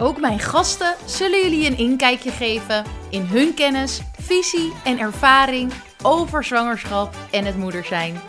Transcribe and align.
Ook 0.00 0.20
mijn 0.20 0.38
gasten 0.38 0.94
zullen 1.06 1.42
jullie 1.42 1.66
een 1.66 1.78
inkijkje 1.78 2.30
geven 2.30 2.84
in 3.10 3.22
hun 3.22 3.54
kennis, 3.54 4.00
visie 4.20 4.72
en 4.84 4.98
ervaring 4.98 5.72
over 6.02 6.44
zwangerschap 6.44 7.14
en 7.30 7.44
het 7.44 7.56
moeder 7.56 7.84
zijn. 7.84 8.20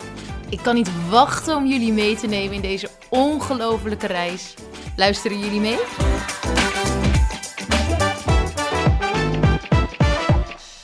Ik 0.48 0.58
kan 0.62 0.74
niet 0.74 1.08
wachten 1.08 1.56
om 1.56 1.66
jullie 1.66 1.92
mee 1.92 2.16
te 2.16 2.26
nemen 2.26 2.54
in 2.54 2.60
deze 2.60 2.88
ongelofelijke 3.08 4.06
reis. 4.06 4.54
Luisteren 4.96 5.38
jullie 5.38 5.60
mee? 5.60 5.78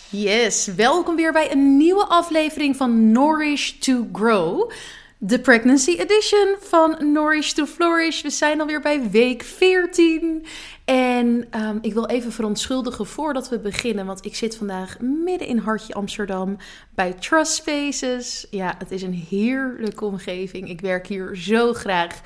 Yes, 0.09 0.67
welkom 0.67 1.17
weer 1.17 1.33
bij 1.33 1.53
een 1.53 1.77
nieuwe 1.77 2.05
aflevering 2.05 2.77
van 2.77 3.13
Nourish 3.13 3.71
to 3.71 4.07
Grow. 4.13 4.71
De 5.27 5.41
Pregnancy 5.41 5.91
Edition 5.91 6.57
van 6.61 7.13
Nourish 7.13 7.53
to 7.53 7.67
Flourish. 7.67 8.23
We 8.23 8.31
zijn 8.31 8.61
alweer 8.61 8.81
bij 8.81 9.11
week 9.11 9.43
14. 9.43 10.47
En 10.85 11.47
um, 11.61 11.79
ik 11.81 11.93
wil 11.93 12.07
even 12.07 12.33
verontschuldigen 12.33 13.07
voordat 13.07 13.49
we 13.49 13.59
beginnen, 13.59 14.07
want 14.07 14.25
ik 14.25 14.35
zit 14.35 14.57
vandaag 14.57 15.01
midden 15.01 15.49
in 15.49 15.59
Hartje 15.59 15.95
Amsterdam 15.95 16.57
bij 16.95 17.13
Trust 17.13 17.53
Spaces. 17.53 18.47
Ja, 18.51 18.75
het 18.79 18.91
is 18.91 19.03
een 19.03 19.27
heerlijke 19.29 20.05
omgeving. 20.05 20.69
Ik 20.69 20.81
werk 20.81 21.07
hier 21.07 21.37
zo 21.37 21.73
graag. 21.73 22.21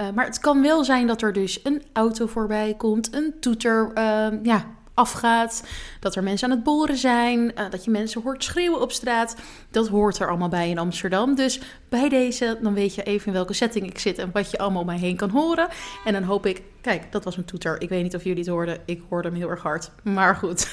Uh, 0.00 0.10
maar 0.14 0.26
het 0.26 0.40
kan 0.40 0.62
wel 0.62 0.84
zijn 0.84 1.06
dat 1.06 1.22
er 1.22 1.32
dus 1.32 1.60
een 1.62 1.82
auto 1.92 2.26
voorbij 2.26 2.74
komt, 2.76 3.14
een 3.14 3.34
toeter, 3.40 3.90
uh, 3.94 4.28
ja, 4.42 4.66
afgaat, 4.96 5.62
dat 6.00 6.16
er 6.16 6.22
mensen 6.22 6.50
aan 6.50 6.56
het 6.56 6.64
boren 6.64 6.96
zijn, 6.96 7.40
uh, 7.40 7.70
dat 7.70 7.84
je 7.84 7.90
mensen 7.90 8.22
hoort 8.22 8.44
schreeuwen 8.44 8.80
op 8.80 8.92
straat. 8.92 9.36
Dat 9.70 9.88
hoort 9.88 10.18
er 10.18 10.28
allemaal 10.28 10.48
bij 10.48 10.70
in 10.70 10.78
Amsterdam. 10.78 11.34
Dus 11.34 11.60
bij 11.88 12.08
deze, 12.08 12.58
dan 12.62 12.74
weet 12.74 12.94
je 12.94 13.02
even 13.02 13.26
in 13.26 13.32
welke 13.32 13.52
setting 13.52 13.86
ik 13.86 13.98
zit 13.98 14.18
en 14.18 14.30
wat 14.32 14.50
je 14.50 14.58
allemaal 14.58 14.80
om 14.80 14.86
mij 14.86 14.98
heen 14.98 15.16
kan 15.16 15.30
horen. 15.30 15.68
En 16.04 16.12
dan 16.12 16.22
hoop 16.22 16.46
ik, 16.46 16.62
kijk, 16.80 17.12
dat 17.12 17.24
was 17.24 17.36
een 17.36 17.44
toeter. 17.44 17.80
Ik 17.80 17.88
weet 17.88 18.02
niet 18.02 18.14
of 18.14 18.24
jullie 18.24 18.38
het 18.38 18.48
hoorden. 18.48 18.78
Ik 18.86 19.02
hoorde 19.08 19.28
hem 19.28 19.36
heel 19.36 19.50
erg 19.50 19.62
hard. 19.62 19.90
Maar 20.02 20.36
goed. 20.36 20.68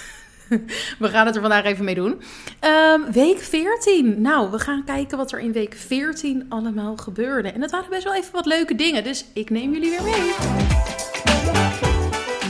We 1.00 1.10
gaan 1.10 1.26
het 1.26 1.36
er 1.36 1.42
vandaag 1.42 1.64
even 1.64 1.86
mee 1.86 1.96
doen. 1.96 2.22
Um, 2.62 3.12
week 3.12 3.40
14. 3.40 4.22
Nou, 4.22 4.52
we 4.52 4.60
gaan 4.60 4.84
kijken 4.86 5.18
wat 5.18 5.32
er 5.32 5.40
in 5.40 5.52
week 5.52 5.74
14 5.74 6.46
allemaal 6.50 6.98
gebeurde. 6.98 7.52
En 7.52 7.60
dat 7.60 7.72
waren 7.72 7.90
best 7.90 8.04
wel 8.04 8.16
even 8.16 8.34
wat 8.34 8.46
leuke 8.46 8.76
dingen. 8.76 9.04
Dus 9.04 9.26
ik 9.34 9.50
neem 9.50 9.74
jullie 9.74 9.90
weer 9.90 10.04
mee. 10.04 11.13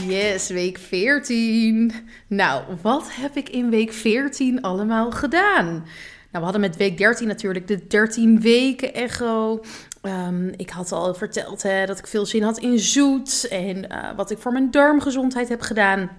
Yes, 0.06 0.48
week 0.48 0.78
14. 0.78 1.92
Nou, 2.26 2.62
wat 2.82 3.14
heb 3.14 3.36
ik 3.36 3.48
in 3.48 3.70
week 3.70 3.92
14 3.92 4.62
allemaal 4.62 5.10
gedaan? 5.10 5.64
Nou, 5.64 5.84
we 6.30 6.38
hadden 6.38 6.60
met 6.60 6.76
week 6.76 6.98
13 6.98 7.26
natuurlijk 7.26 7.66
de 7.66 7.86
13 7.86 8.40
weken 8.40 8.94
echo. 8.94 9.60
Um, 10.02 10.52
ik 10.56 10.70
had 10.70 10.92
al 10.92 11.14
verteld 11.14 11.62
hè, 11.62 11.86
dat 11.86 11.98
ik 11.98 12.06
veel 12.06 12.26
zin 12.26 12.42
had 12.42 12.58
in 12.58 12.78
zoet 12.78 13.48
en 13.48 13.76
uh, 13.76 14.16
wat 14.16 14.30
ik 14.30 14.38
voor 14.38 14.52
mijn 14.52 14.70
darmgezondheid 14.70 15.48
heb 15.48 15.60
gedaan. 15.60 16.10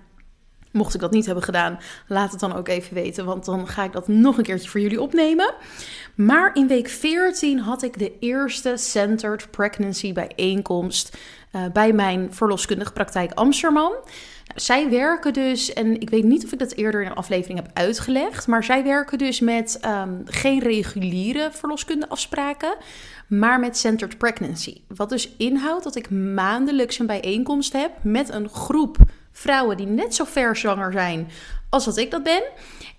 Mocht 0.75 0.93
ik 0.93 0.99
dat 0.99 1.11
niet 1.11 1.25
hebben 1.25 1.43
gedaan, 1.43 1.79
laat 2.07 2.31
het 2.31 2.39
dan 2.39 2.55
ook 2.55 2.67
even 2.67 2.93
weten, 2.93 3.25
want 3.25 3.45
dan 3.45 3.67
ga 3.67 3.83
ik 3.83 3.91
dat 3.91 4.07
nog 4.07 4.37
een 4.37 4.43
keertje 4.43 4.69
voor 4.69 4.79
jullie 4.79 5.01
opnemen. 5.01 5.53
Maar 6.15 6.55
in 6.55 6.67
week 6.67 6.87
14 6.89 7.59
had 7.59 7.83
ik 7.83 7.99
de 7.99 8.11
eerste 8.19 8.77
Centered 8.77 9.51
Pregnancy 9.51 10.13
bijeenkomst 10.13 11.17
uh, 11.55 11.65
bij 11.73 11.93
mijn 11.93 12.33
verloskundige 12.33 12.91
praktijk 12.91 13.31
Amsterdam. 13.33 13.91
Nou, 13.91 14.03
zij 14.55 14.89
werken 14.89 15.33
dus, 15.33 15.73
en 15.73 16.01
ik 16.01 16.09
weet 16.09 16.23
niet 16.23 16.45
of 16.45 16.51
ik 16.51 16.59
dat 16.59 16.71
eerder 16.71 17.01
in 17.01 17.07
een 17.07 17.15
aflevering 17.15 17.59
heb 17.59 17.69
uitgelegd, 17.73 18.47
maar 18.47 18.63
zij 18.63 18.83
werken 18.83 19.17
dus 19.17 19.39
met 19.39 19.79
um, 19.85 20.21
geen 20.25 20.59
reguliere 20.59 21.49
verloskundeafspraken, 21.51 22.75
maar 23.27 23.59
met 23.59 23.77
centered 23.77 24.17
pregnancy. 24.17 24.81
Wat 24.87 25.09
dus 25.09 25.35
inhoudt 25.37 25.83
dat 25.83 25.95
ik 25.95 26.09
maandelijks 26.09 26.99
een 26.99 27.05
bijeenkomst 27.05 27.73
heb 27.73 27.91
met 28.01 28.33
een 28.33 28.49
groep 28.49 28.97
vrouwen 29.37 29.77
die 29.77 29.85
net 29.85 30.15
zo 30.15 30.23
ver 30.23 30.55
zwanger 30.55 30.91
zijn 30.91 31.27
als 31.69 31.85
dat 31.85 31.97
ik 31.97 32.11
dat 32.11 32.23
ben. 32.23 32.43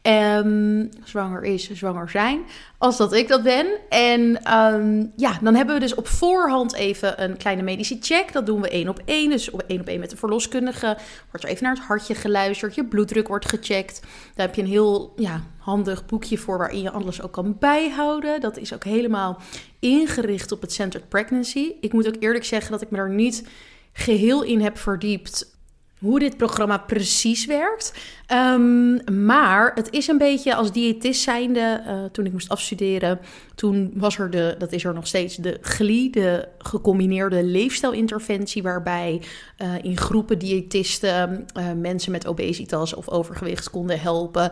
Um, 0.02 0.88
zwanger 1.04 1.42
is, 1.44 1.70
zwanger 1.70 2.10
zijn, 2.10 2.41
als 2.78 2.97
dat 2.97 3.12
ik 3.12 3.28
dat 3.28 3.42
ben. 3.42 3.66
En 3.88 4.20
um, 4.56 5.12
ja, 5.16 5.38
dan 5.42 5.54
hebben 5.54 5.75
we 5.75 5.80
dus 5.80 5.94
op 5.94 6.08
voorhand 6.08 6.75
even 6.75 7.22
een 7.22 7.36
kleine 7.36 7.62
medische 7.62 7.96
check. 8.00 8.32
Dat 8.32 8.46
doen 8.46 8.60
we 8.60 8.69
één 8.69 8.88
op 8.88 9.02
één, 9.04 9.30
dus 9.30 9.50
op 9.50 9.62
één 9.66 9.80
op 9.80 9.86
één 9.86 10.00
met 10.00 10.10
de 10.10 10.16
verloskundige. 10.16 10.96
Wordt 11.30 11.44
er 11.44 11.50
even 11.50 11.62
naar 11.62 11.75
het 11.75 11.84
hartje 11.84 12.14
geluisterd, 12.14 12.75
je 12.75 12.84
bloeddruk 12.84 13.28
wordt 13.28 13.48
gecheckt. 13.48 14.00
Daar 14.34 14.46
heb 14.46 14.54
je 14.54 14.62
een 14.62 14.69
heel 14.69 15.12
ja, 15.16 15.42
handig 15.58 16.06
boekje 16.06 16.38
voor 16.38 16.58
waarin 16.58 16.82
je 16.82 16.91
alles 16.91 17.22
ook 17.22 17.32
kan 17.32 17.56
bijhouden. 17.58 18.41
Dat 18.41 18.56
is 18.56 18.75
ook 18.75 18.84
helemaal 18.84 19.38
ingericht 19.78 20.52
op 20.52 20.60
het 20.60 20.72
centered 20.72 21.08
pregnancy. 21.08 21.72
Ik 21.80 21.92
moet 21.92 22.06
ook 22.06 22.16
eerlijk 22.20 22.44
zeggen 22.44 22.70
dat 22.70 22.82
ik 22.82 22.91
me 22.91 22.96
daar 22.96 23.10
niet 23.10 23.48
geheel 23.92 24.42
in 24.42 24.60
heb 24.60 24.78
verdiept 24.78 25.56
hoe 25.98 26.18
dit 26.18 26.36
programma 26.36 26.78
precies 26.78 27.46
werkt. 27.46 27.92
Um, 28.32 29.14
maar 29.26 29.72
het 29.75 29.91
is 29.91 30.09
een 30.09 30.19
beetje 30.19 30.54
als 30.54 30.72
diëtist 30.72 31.22
zijnde, 31.22 31.82
uh, 31.87 32.04
toen 32.12 32.26
ik 32.26 32.32
moest 32.32 32.48
afstuderen, 32.48 33.19
toen 33.54 33.92
was 33.94 34.19
er 34.19 34.31
de, 34.31 34.54
dat 34.59 34.72
is 34.72 34.84
er 34.84 34.94
nog 34.94 35.06
steeds, 35.06 35.37
de 35.37 35.59
GLI, 35.60 36.10
de 36.10 36.48
gecombineerde 36.59 37.44
leefstijlinterventie, 37.44 38.62
waarbij 38.62 39.22
uh, 39.59 39.69
in 39.82 39.97
groepen 39.97 40.38
diëtisten 40.38 41.47
uh, 41.56 41.64
mensen 41.72 42.12
met 42.12 42.26
obesitas 42.26 42.94
of 42.94 43.09
overgewicht 43.09 43.70
konden 43.70 44.00
helpen 44.00 44.50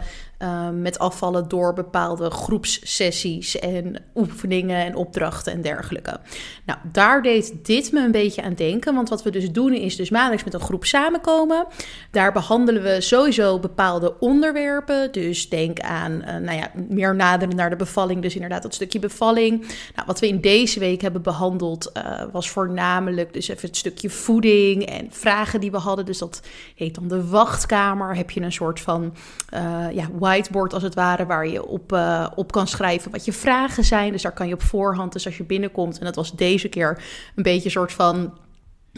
met 0.73 0.99
afvallen 0.99 1.49
door 1.49 1.73
bepaalde 1.73 2.31
groepssessies 2.31 3.59
en 3.59 3.97
oefeningen 4.15 4.85
en 4.85 4.95
opdrachten 4.95 5.53
en 5.53 5.62
dergelijke. 5.62 6.21
Nou, 6.67 6.79
daar 6.93 7.23
deed 7.23 7.55
dit 7.62 7.93
me 7.93 8.05
een 8.05 8.11
beetje 8.11 8.43
aan 8.43 8.55
denken, 8.55 8.95
want 8.95 9.09
wat 9.09 9.23
we 9.23 9.31
dus 9.31 9.51
doen 9.51 9.73
is 9.73 9.97
dus 9.97 10.11
maandelijks 10.11 10.45
met 10.45 10.55
een 10.55 10.61
groep 10.61 10.85
samenkomen. 10.85 11.67
Daar 12.11 12.33
behandelen 12.33 12.83
we 12.83 13.01
sowieso 13.01 13.59
bepaalde 13.69 14.19
onderwerpen. 14.19 15.13
Dus 15.13 15.49
denk 15.49 15.81
aan, 15.81 16.13
uh, 16.13 16.37
nou 16.37 16.57
ja, 16.57 16.71
meer 16.89 17.15
naderen 17.15 17.57
naar 17.57 17.71
de 17.71 17.77
bevalling. 17.77 18.23
Dus 18.23 18.35
inderdaad 18.35 18.63
dat 18.63 18.75
stukje 18.75 18.99
bevalling. 18.99 19.61
Nou, 19.95 20.07
wat 20.07 20.21
we 20.21 20.29
in 20.29 20.41
deze 20.41 20.79
week 20.79 21.01
hebben 21.01 21.23
behandeld 21.23 21.93
uh, 21.97 22.23
was 22.33 22.51
voornamelijk 22.51 23.33
dus 23.33 23.49
even 23.49 23.69
het 23.69 23.77
stukje 23.77 24.11
voeding 24.11 24.87
en 24.87 25.07
vragen 25.11 25.61
die 25.61 25.71
we 25.71 25.77
hadden. 25.77 26.07
Dus 26.07 26.19
dat 26.19 26.43
heet 26.75 26.95
dan 26.95 27.09
de 27.09 27.29
wachtkamer. 27.29 28.17
Heb 28.17 28.31
je 28.31 28.41
een 28.41 28.53
soort 28.53 28.81
van 28.81 29.15
uh, 29.55 29.87
ja, 29.93 30.09
whiteboard 30.19 30.75
als 30.75 30.83
het 30.83 30.95
ware, 30.95 31.27
waar 31.27 31.49
je 31.49 31.67
op, 31.67 31.99
op 32.35 32.53
kan 32.53 32.67
schrijven 32.67 33.11
wat 33.11 33.25
je 33.25 33.33
vragen 33.33 33.85
zijn. 33.85 34.13
Dus 34.13 34.23
daar 34.23 34.33
kan 34.33 34.49
je 34.49 34.55
op 34.55 34.63
voorhand, 34.63 35.13
dus 35.13 35.27
als 35.27 35.37
je 35.37 35.45
binnenkomt, 35.45 35.99
en 35.99 36.05
dat 36.05 36.17
was 36.17 36.37
deze 36.37 36.69
keer 36.69 37.03
een 37.35 37.43
beetje 37.43 37.65
een 37.65 37.71
soort 37.71 37.93
van 37.93 38.33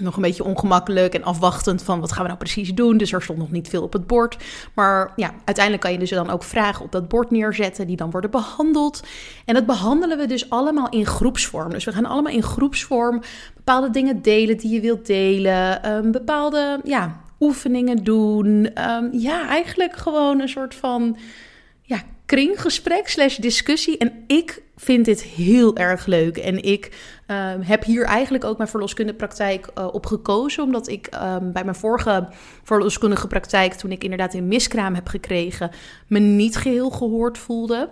nog 0.02 0.16
een 0.16 0.22
beetje 0.22 0.44
ongemakkelijk 0.44 1.14
en 1.14 1.24
afwachtend 1.24 1.82
van 1.82 2.00
wat 2.00 2.12
gaan 2.12 2.22
we 2.22 2.28
nou 2.28 2.38
precies 2.38 2.74
doen. 2.74 2.96
Dus 2.96 3.12
er 3.12 3.22
stond 3.22 3.38
nog 3.38 3.50
niet 3.50 3.68
veel 3.68 3.82
op 3.82 3.92
het 3.92 4.06
bord. 4.06 4.36
Maar 4.74 5.12
ja, 5.16 5.34
uiteindelijk 5.44 5.84
kan 5.84 5.92
je 5.92 5.98
dus 5.98 6.10
dan 6.10 6.30
ook 6.30 6.42
vragen 6.42 6.84
op 6.84 6.92
dat 6.92 7.08
bord 7.08 7.30
neerzetten 7.30 7.86
die 7.86 7.96
dan 7.96 8.10
worden 8.10 8.30
behandeld. 8.30 9.02
En 9.44 9.54
dat 9.54 9.66
behandelen 9.66 10.18
we 10.18 10.26
dus 10.26 10.50
allemaal 10.50 10.88
in 10.88 11.06
groepsvorm. 11.06 11.70
Dus 11.70 11.84
we 11.84 11.92
gaan 11.92 12.06
allemaal 12.06 12.32
in 12.32 12.42
groepsvorm 12.42 13.22
bepaalde 13.54 13.90
dingen 13.90 14.22
delen 14.22 14.56
die 14.56 14.70
je 14.70 14.80
wilt 14.80 15.06
delen. 15.06 15.92
Um, 15.92 16.12
bepaalde 16.12 16.80
ja, 16.84 17.20
oefeningen 17.40 18.04
doen. 18.04 18.70
Um, 18.88 19.08
ja, 19.12 19.48
eigenlijk 19.48 19.96
gewoon 19.96 20.40
een 20.40 20.48
soort 20.48 20.74
van 20.74 21.16
ja, 21.82 22.02
kringgesprek 22.26 23.08
slash 23.08 23.36
discussie. 23.36 23.98
En 23.98 24.24
ik 24.26 24.62
vind 24.76 25.04
dit 25.04 25.22
heel 25.22 25.76
erg 25.76 26.06
leuk. 26.06 26.36
En 26.36 26.62
ik 26.62 26.86
uh, 27.30 27.52
heb 27.60 27.84
hier 27.84 28.04
eigenlijk 28.04 28.44
ook 28.44 28.56
mijn 28.56 28.68
verloskundepraktijk 28.68 29.68
uh, 29.78 29.88
op 29.92 30.06
gekozen. 30.06 30.62
Omdat 30.62 30.88
ik 30.88 31.08
uh, 31.14 31.36
bij 31.42 31.64
mijn 31.64 31.76
vorige 31.76 32.28
verloskundige 32.62 33.26
praktijk, 33.26 33.72
toen 33.72 33.90
ik 33.90 34.02
inderdaad 34.02 34.34
een 34.34 34.48
miskraam 34.48 34.94
heb 34.94 35.08
gekregen, 35.08 35.70
me 36.06 36.18
niet 36.18 36.56
geheel 36.56 36.90
gehoord 36.90 37.38
voelde. 37.38 37.88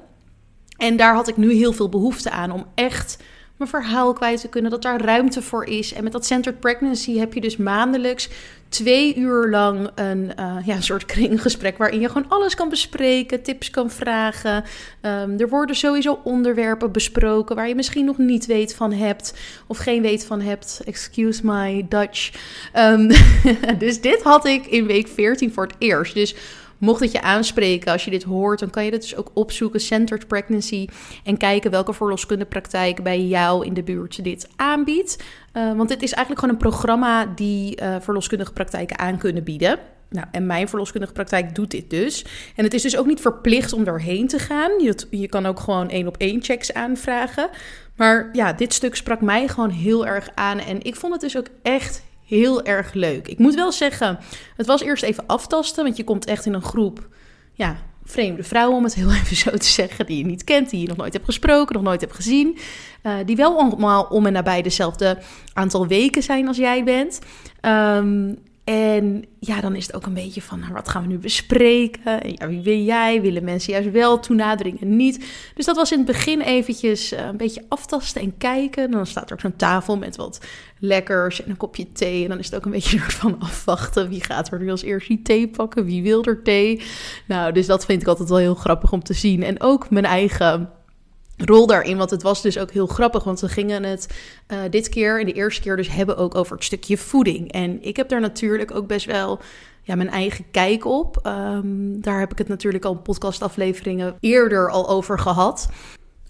En 0.77 0.97
daar 0.97 1.15
had 1.15 1.29
ik 1.29 1.37
nu 1.37 1.53
heel 1.53 1.73
veel 1.73 1.89
behoefte 1.89 2.31
aan 2.31 2.51
om 2.51 2.67
echt 2.75 3.23
mijn 3.57 3.71
verhaal 3.71 4.13
kwijt 4.13 4.41
te 4.41 4.49
kunnen, 4.49 4.71
dat 4.71 4.83
daar 4.83 5.01
ruimte 5.01 5.43
voor 5.43 5.65
is. 5.65 5.93
En 5.93 6.03
met 6.03 6.13
dat 6.13 6.27
Centered 6.27 6.61
Pregnancy 6.61 7.19
heb 7.19 7.35
je 7.35 7.41
dus 7.41 7.57
maandelijks 7.57 8.29
twee 8.69 9.17
uur 9.17 9.51
lang 9.51 9.91
een, 9.95 10.33
uh, 10.41 10.57
ja, 10.65 10.81
soort 10.81 11.05
kringgesprek 11.15 11.79
waarin 11.79 12.01
je 12.01 12.09
gewoon 12.09 12.29
alles 12.29 12.55
kan 12.55 12.69
bespreken, 12.69 13.43
tips 13.43 13.71
kan 13.71 13.91
vragen. 13.91 14.65
Um, 15.03 15.39
er 15.39 15.49
worden 15.49 15.77
sowieso 15.77 16.21
onderwerpen 16.25 16.93
besproken 16.93 17.57
waar 17.57 17.69
je 17.69 17.75
misschien 17.75 18.05
nog 18.05 18.19
niet 18.19 18.47
weet 18.47 18.75
van 18.75 18.93
hebt 18.93 19.35
of 19.67 19.79
geen 19.79 20.03
weet 20.03 20.25
van 20.25 20.41
hebt. 20.41 20.81
Excuse 20.85 21.41
my 21.47 21.87
Dutch. 21.89 22.33
Um, 22.77 23.11
dus 23.79 24.01
dit 24.01 24.23
had 24.23 24.47
ik 24.47 24.67
in 24.67 24.87
week 24.87 25.09
14 25.09 25.53
voor 25.53 25.67
het 25.67 25.77
eerst. 25.79 26.15
Dus 26.15 26.35
Mocht 26.79 27.01
het 27.01 27.13
je 27.13 27.23
aanspreken 27.23 27.93
als 27.93 28.05
je 28.05 28.11
dit 28.11 28.23
hoort, 28.23 28.59
dan 28.59 28.71
kan 28.71 28.85
je 28.85 28.91
het 28.91 29.01
dus 29.01 29.17
ook 29.17 29.31
opzoeken, 29.35 29.81
Centered 29.81 30.29
Pregnancy, 30.29 30.87
en 31.25 31.37
kijken 31.37 31.71
welke 31.71 31.93
verloskundepraktijk 31.93 33.03
bij 33.03 33.21
jou 33.21 33.67
in 33.67 33.75
de 33.75 33.83
buurt 33.83 34.25
dit 34.25 34.49
aanbiedt. 34.57 35.23
Uh, 35.53 35.77
want 35.77 35.89
dit 35.89 36.03
is 36.03 36.13
eigenlijk 36.13 36.41
gewoon 36.41 36.55
een 36.55 36.71
programma 36.71 37.27
die 37.27 37.81
uh, 37.81 37.97
verloskundige 38.01 38.53
praktijken 38.53 38.99
aan 38.99 39.19
kunnen 39.19 39.45
bieden. 39.45 39.79
Nou, 40.09 40.27
en 40.31 40.47
mijn 40.47 40.69
verloskundige 40.69 41.13
praktijk 41.13 41.55
doet 41.55 41.71
dit 41.71 41.91
dus. 41.91 42.25
En 42.57 42.65
het 42.65 42.75
is 42.75 42.83
dus 42.83 42.97
ook 42.97 43.07
niet 43.07 43.21
verplicht 43.21 43.73
om 43.73 43.85
doorheen 43.85 44.29
te 44.29 44.39
gaan. 44.39 44.71
Je, 44.83 44.97
je 45.11 45.29
kan 45.29 45.47
ook 45.47 45.61
gewoon 45.61 45.91
één 45.91 46.07
op 46.07 46.17
één 46.17 46.43
checks 46.43 46.73
aanvragen. 46.73 47.49
Maar 47.97 48.29
ja, 48.33 48.53
dit 48.53 48.73
stuk 48.73 48.95
sprak 48.95 49.21
mij 49.21 49.49
gewoon 49.49 49.71
heel 49.71 50.07
erg 50.07 50.29
aan. 50.35 50.59
En 50.59 50.83
ik 50.83 50.97
vond 50.97 51.13
het 51.13 51.21
dus 51.21 51.37
ook 51.37 51.47
echt 51.63 52.03
heel 52.35 52.65
erg 52.65 52.93
leuk. 52.93 53.29
Ik 53.29 53.39
moet 53.39 53.55
wel 53.55 53.73
zeggen, 53.73 54.19
het 54.57 54.67
was 54.67 54.83
eerst 54.83 55.03
even 55.03 55.27
aftasten, 55.27 55.85
want 55.85 55.97
je 55.97 56.05
komt 56.05 56.25
echt 56.25 56.47
in 56.47 56.55
een 56.55 56.63
groep, 56.63 57.09
ja, 57.53 57.77
vreemde 58.05 58.43
vrouwen, 58.43 58.77
om 58.77 58.85
het 58.85 58.95
heel 58.95 59.13
even 59.23 59.37
zo 59.37 59.51
te 59.51 59.67
zeggen, 59.67 60.07
die 60.07 60.19
je 60.19 60.27
niet 60.27 60.45
kent, 60.45 60.71
die 60.71 60.81
je 60.81 60.89
nog 60.89 60.97
nooit 60.97 61.13
hebt 61.13 61.25
gesproken, 61.25 61.75
nog 61.75 61.85
nooit 61.85 62.01
hebt 62.01 62.15
gezien, 62.15 62.59
uh, 63.03 63.15
die 63.25 63.37
wel 63.37 63.59
allemaal 63.59 64.05
om 64.05 64.27
en 64.27 64.33
nabij 64.33 64.63
dezelfde 64.63 65.19
aantal 65.53 65.87
weken 65.87 66.23
zijn 66.23 66.49
als 66.49 66.57
jij 66.57 66.85
bent. 66.85 67.19
Um, 67.63 68.39
en 68.65 69.25
ja, 69.41 69.61
dan 69.61 69.75
is 69.75 69.87
het 69.87 69.97
ook 69.97 70.07
een 70.07 70.15
beetje 70.15 70.43
van, 70.43 70.61
nou, 70.61 70.73
wat 70.73 70.89
gaan 70.89 71.03
we 71.03 71.09
nu 71.09 71.19
bespreken? 71.19 72.35
Ja, 72.35 72.49
wie 72.49 72.61
ben 72.61 72.85
jij? 72.85 73.21
Willen 73.21 73.45
mensen 73.45 73.73
juist 73.73 73.91
wel 73.91 74.21
toenadering 74.21 74.81
en 74.81 74.97
niet? 74.97 75.27
Dus 75.55 75.65
dat 75.65 75.77
was 75.77 75.93
in 75.93 75.99
het 75.99 76.07
begin 76.07 76.41
eventjes 76.41 77.13
uh, 77.13 77.25
een 77.27 77.37
beetje 77.37 77.65
aftasten 77.69 78.23
en 78.23 78.37
kijken. 78.39 78.85
En 78.85 78.91
dan 78.91 79.07
staat 79.07 79.27
er 79.27 79.33
ook 79.33 79.41
zo'n 79.41 79.57
tafel 79.57 79.97
met 79.97 80.17
wat 80.17 80.41
lekkers 80.79 81.43
en 81.43 81.51
een 81.51 81.57
kopje 81.57 81.93
thee. 81.93 82.23
En 82.23 82.29
dan 82.29 82.39
is 82.39 82.47
het 82.47 82.55
ook 82.55 82.65
een 82.65 82.71
beetje 82.71 82.99
van 83.23 83.41
afwachten. 83.41 84.09
Wie 84.09 84.25
gaat 84.25 84.53
er 84.53 84.61
nu 84.61 84.71
als 84.71 84.83
eerst 84.83 85.09
die 85.09 85.23
thee 85.23 85.49
pakken? 85.49 85.85
Wie 85.85 86.03
wil 86.03 86.25
er 86.25 86.43
thee? 86.43 86.83
Nou, 87.27 87.53
dus 87.53 87.67
dat 87.67 87.85
vind 87.85 88.03
ik 88.03 88.09
altijd 88.09 88.29
wel 88.29 88.39
heel 88.39 88.55
grappig 88.55 88.93
om 88.93 89.03
te 89.03 89.15
zien. 89.15 89.43
En 89.43 89.61
ook 89.61 89.91
mijn 89.91 90.05
eigen 90.05 90.71
rol 91.37 91.67
daarin. 91.67 91.97
Want 91.97 92.11
het 92.11 92.23
was 92.23 92.43
dus 92.43 92.59
ook 92.59 92.71
heel 92.71 92.87
grappig, 92.87 93.25
want 93.25 93.41
we 93.41 93.49
gingen 93.49 93.83
het 93.83 94.19
uh, 94.49 94.59
dit 94.71 94.89
keer 94.89 95.21
en 95.21 95.27
de 95.27 95.33
eerste 95.33 95.63
keer 95.63 95.77
dus 95.77 95.89
hebben 95.89 96.17
ook 96.17 96.35
over 96.35 96.57
het 96.57 96.65
stukje 96.65 96.99
voeding. 96.99 97.53
En 97.53 97.83
ik 97.83 97.97
heb 97.97 98.09
daar 98.09 98.21
natuurlijk 98.21 98.75
ook 98.75 98.87
best 98.87 99.07
wel 99.07 99.41
ja, 99.83 99.95
mijn 99.95 100.11
eigen 100.11 100.45
kijk 100.51 100.85
op. 100.85 101.21
Um, 101.27 102.01
daar 102.01 102.21
heb 102.21 102.33
ik 102.33 102.39
het 102.39 102.49
natuurlijk 102.49 102.85
al 102.85 102.93
in 102.93 103.03
podcastafleveringen 103.03 104.17
eerder 104.21 104.71
al 104.71 104.89
over 104.89 105.19
gehad. 105.19 105.69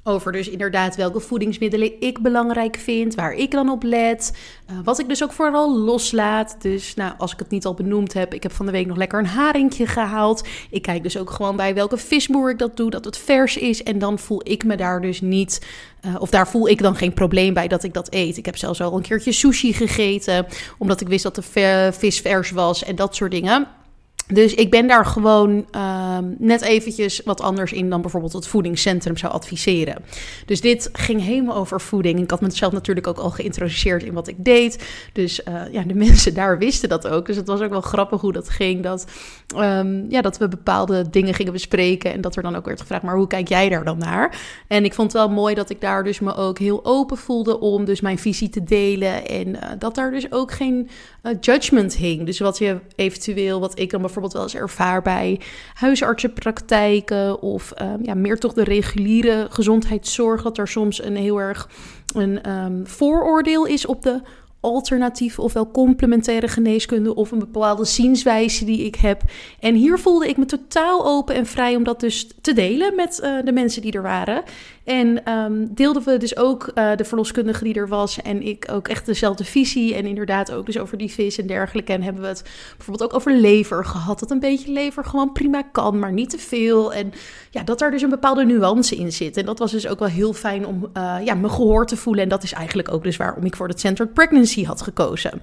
Over 0.06 0.33
dus 0.33 0.49
inderdaad 0.49 0.97
welke 0.97 1.21
voedingsmiddelen 1.21 2.01
ik 2.01 2.23
belangrijk 2.23 2.77
vind, 2.77 3.15
waar 3.15 3.33
ik 3.33 3.51
dan 3.51 3.69
op 3.69 3.83
let. 3.83 4.33
Uh, 4.71 4.77
wat 4.85 4.99
ik 4.99 5.09
dus 5.09 5.23
ook 5.23 5.33
vooral 5.33 5.79
loslaat. 5.79 6.56
Dus 6.62 6.95
nou, 6.95 7.12
als 7.19 7.33
ik 7.33 7.39
het 7.39 7.51
niet 7.51 7.65
al 7.65 7.75
benoemd 7.75 8.12
heb, 8.12 8.35
ik 8.35 8.43
heb 8.43 8.53
van 8.53 8.67
de 8.67 8.73
week 8.73 8.87
nog 8.87 8.97
lekker 8.97 9.19
een 9.19 9.27
haringje 9.27 9.87
gehaald. 9.87 10.47
Ik 10.71 10.83
kijk 10.83 11.03
dus 11.03 11.19
ook 11.19 11.31
gewoon 11.31 11.56
bij 11.56 11.75
welke 11.75 11.97
visboer 11.97 12.51
ik 12.51 12.59
dat 12.59 12.77
doe, 12.77 12.91
dat 12.91 13.05
het 13.05 13.19
vers 13.19 13.56
is. 13.56 13.83
En 13.83 13.99
dan 13.99 14.19
voel 14.19 14.41
ik 14.43 14.65
me 14.65 14.77
daar 14.77 15.01
dus 15.01 15.21
niet, 15.21 15.67
uh, 16.06 16.15
of 16.19 16.31
daar 16.31 16.49
voel 16.49 16.69
ik 16.69 16.83
dan 16.83 16.97
geen 16.97 17.15
probleem 17.15 17.55
bij 17.55 17.69
dat 17.69 17.83
ik 17.83 17.93
dat 17.93 18.12
eet. 18.12 18.37
Ik 18.37 18.47
heb 18.47 18.56
zelfs 18.56 18.81
al 18.81 18.97
een 18.97 19.03
keertje 19.03 19.33
sushi 19.33 19.73
gegeten, 19.73 20.47
omdat 20.79 21.01
ik 21.01 21.09
wist 21.09 21.23
dat 21.23 21.35
de 21.35 21.91
vis 21.93 22.21
vers 22.21 22.51
was 22.51 22.85
en 22.85 22.97
dat 22.97 23.17
soort 23.17 23.31
dingen. 23.31 23.69
Dus 24.26 24.55
ik 24.55 24.71
ben 24.71 24.87
daar 24.87 25.06
gewoon 25.06 25.67
uh, 25.76 26.19
net 26.38 26.62
eventjes 26.62 27.21
wat 27.25 27.41
anders 27.41 27.73
in 27.73 27.91
dan 27.91 28.00
bijvoorbeeld 28.00 28.32
het 28.32 28.47
voedingscentrum 28.47 29.17
zou 29.17 29.32
adviseren. 29.32 30.05
Dus 30.47 30.61
dit 30.61 30.88
ging 30.93 31.23
helemaal 31.23 31.56
over 31.56 31.81
voeding. 31.81 32.21
Ik 32.21 32.31
had 32.31 32.41
mezelf 32.41 32.73
natuurlijk 32.73 33.06
ook 33.06 33.19
al 33.19 33.31
geïntroduceerd 33.31 34.03
in 34.03 34.12
wat 34.12 34.29
ik 34.29 34.37
deed. 34.38 34.85
Dus 35.12 35.41
uh, 35.49 35.73
ja, 35.73 35.82
de 35.82 35.94
mensen 36.05 36.35
daar 36.35 36.59
wisten 36.59 36.88
dat 36.88 37.09
ook. 37.09 37.26
Dus 37.26 37.37
het 37.37 37.47
was 37.47 37.61
ook 37.61 37.71
wel 37.71 37.81
grappig 37.81 38.21
hoe 38.21 38.32
dat 38.32 38.49
ging. 38.49 38.82
Dat, 38.82 39.06
um, 39.56 40.06
ja, 40.09 40.21
dat 40.21 40.38
we 40.38 40.49
bepaalde 40.49 41.11
dingen 41.11 41.35
gingen 41.35 41.53
bespreken. 41.53 42.12
En 42.12 42.20
dat 42.20 42.37
er 42.37 42.43
dan 42.43 42.56
ook 42.56 42.67
werd 42.67 42.81
gevraagd, 42.81 43.03
maar 43.03 43.17
hoe 43.17 43.27
kijk 43.27 43.49
jij 43.49 43.69
daar 43.69 43.85
dan 43.85 43.99
naar? 43.99 44.41
En 44.69 44.85
ik 44.85 44.94
vond 44.94 45.12
het 45.12 45.20
wel 45.20 45.31
mooi 45.31 45.55
dat 45.55 45.70
ik 45.70 45.81
daar 45.81 46.05
dus 46.05 46.20
me 46.20 46.35
ook 46.35 46.59
heel 46.59 46.85
open 46.85 47.17
voelde 47.17 47.61
om 47.61 47.85
dus 47.85 48.00
mijn 48.00 48.19
visie 48.19 48.49
te 48.49 48.65
delen. 48.65 49.27
En 49.27 49.49
uh, 49.49 49.61
dat 49.79 49.94
daar 49.94 50.11
dus 50.11 50.32
ook 50.32 50.53
geen 50.53 50.88
uh, 51.23 51.32
judgment 51.41 51.97
hing. 51.97 52.27
Dus 52.27 52.38
wat 52.38 52.59
je 52.59 52.79
eventueel, 52.97 53.61
wat 53.61 53.79
ik 53.79 53.91
dan 53.91 53.91
bijvoorbeeld 53.91 54.12
wel 54.15 54.43
eens 54.43 54.55
ervaar 54.55 55.03
bij 55.03 55.41
huisartsenpraktijken 55.75 57.43
of 57.43 57.73
um, 57.83 57.99
ja, 58.03 58.15
meer 58.15 58.39
toch 58.39 58.53
de 58.53 58.65
reguliere 58.65 59.47
gezondheidszorg, 59.51 60.43
dat 60.43 60.59
er 60.59 60.69
soms 60.69 61.03
een 61.03 61.17
heel 61.17 61.41
erg 61.41 61.69
een 62.15 62.51
um, 62.51 62.87
vooroordeel 62.87 63.67
is 63.67 63.87
op 63.87 64.03
de 64.03 64.21
alternatieve 64.65 65.43
ofwel 65.43 65.71
complementaire 65.71 66.49
geneeskunde 66.49 67.15
of 67.15 67.31
een 67.31 67.39
bepaalde 67.39 67.85
zienswijze 67.85 68.65
die 68.65 68.85
ik 68.85 68.95
heb. 68.95 69.23
En 69.61 69.75
hier 69.75 69.99
voelde 69.99 70.29
ik 70.29 70.37
me 70.37 70.45
totaal 70.45 71.07
open 71.07 71.35
en 71.35 71.47
vrij 71.47 71.77
om 71.77 71.85
dat 71.85 72.01
dus 72.01 72.29
te 72.41 72.53
delen 72.53 72.95
met 72.95 73.21
uh, 73.23 73.45
de 73.45 73.53
mensen 73.53 73.83
die 73.83 73.93
er 73.93 74.03
waren. 74.03 74.43
En 74.85 75.33
um, 75.33 75.75
deelden 75.75 76.05
we 76.05 76.17
dus 76.17 76.37
ook 76.37 76.71
uh, 76.75 76.97
de 76.97 77.05
verloskundige 77.05 77.65
die 77.65 77.75
er 77.75 77.89
was 77.89 78.23
en 78.23 78.43
ik 78.43 78.67
ook 78.71 78.89
echt 78.89 79.07
dezelfde 79.07 79.45
visie. 79.45 79.95
En 79.95 80.07
inderdaad 80.07 80.53
ook 80.53 80.67
dus 80.67 80.79
over 80.79 80.99
die 80.99 81.11
vis 81.11 81.39
en 81.39 81.47
dergelijke. 81.47 81.93
En 81.93 82.03
hebben 82.03 82.23
we 82.23 82.29
het 82.29 82.43
bijvoorbeeld 82.77 83.11
ook 83.11 83.17
over 83.17 83.33
lever 83.33 83.85
gehad. 83.85 84.19
Dat 84.19 84.31
een 84.31 84.41
beetje 84.41 84.73
lever 84.73 85.05
gewoon 85.05 85.33
prima 85.33 85.63
kan, 85.73 85.99
maar 85.99 86.13
niet 86.13 86.31
te 86.31 86.39
veel. 86.39 86.95
En 86.95 87.13
ja, 87.51 87.63
dat 87.63 87.79
daar 87.79 87.91
dus 87.91 88.03
een 88.03 88.09
bepaalde 88.09 88.45
nuance 88.45 88.97
in 88.97 89.13
zit. 89.13 89.37
En 89.37 89.45
dat 89.45 89.59
was 89.59 89.71
dus 89.71 89.87
ook 89.87 89.99
wel 89.99 90.09
heel 90.09 90.33
fijn 90.33 90.67
om 90.67 90.91
uh, 90.97 91.17
ja, 91.25 91.35
me 91.35 91.49
gehoord 91.49 91.89
te 91.89 91.97
voelen. 91.97 92.23
En 92.23 92.29
dat 92.29 92.43
is 92.43 92.53
eigenlijk 92.53 92.93
ook 92.93 93.03
dus 93.03 93.17
waarom 93.17 93.45
ik 93.45 93.57
voor 93.57 93.69
de 93.69 93.79
Centered 93.79 94.15
Pregnancy 94.15 94.65
had 94.65 94.83
gekozen. 94.83 95.43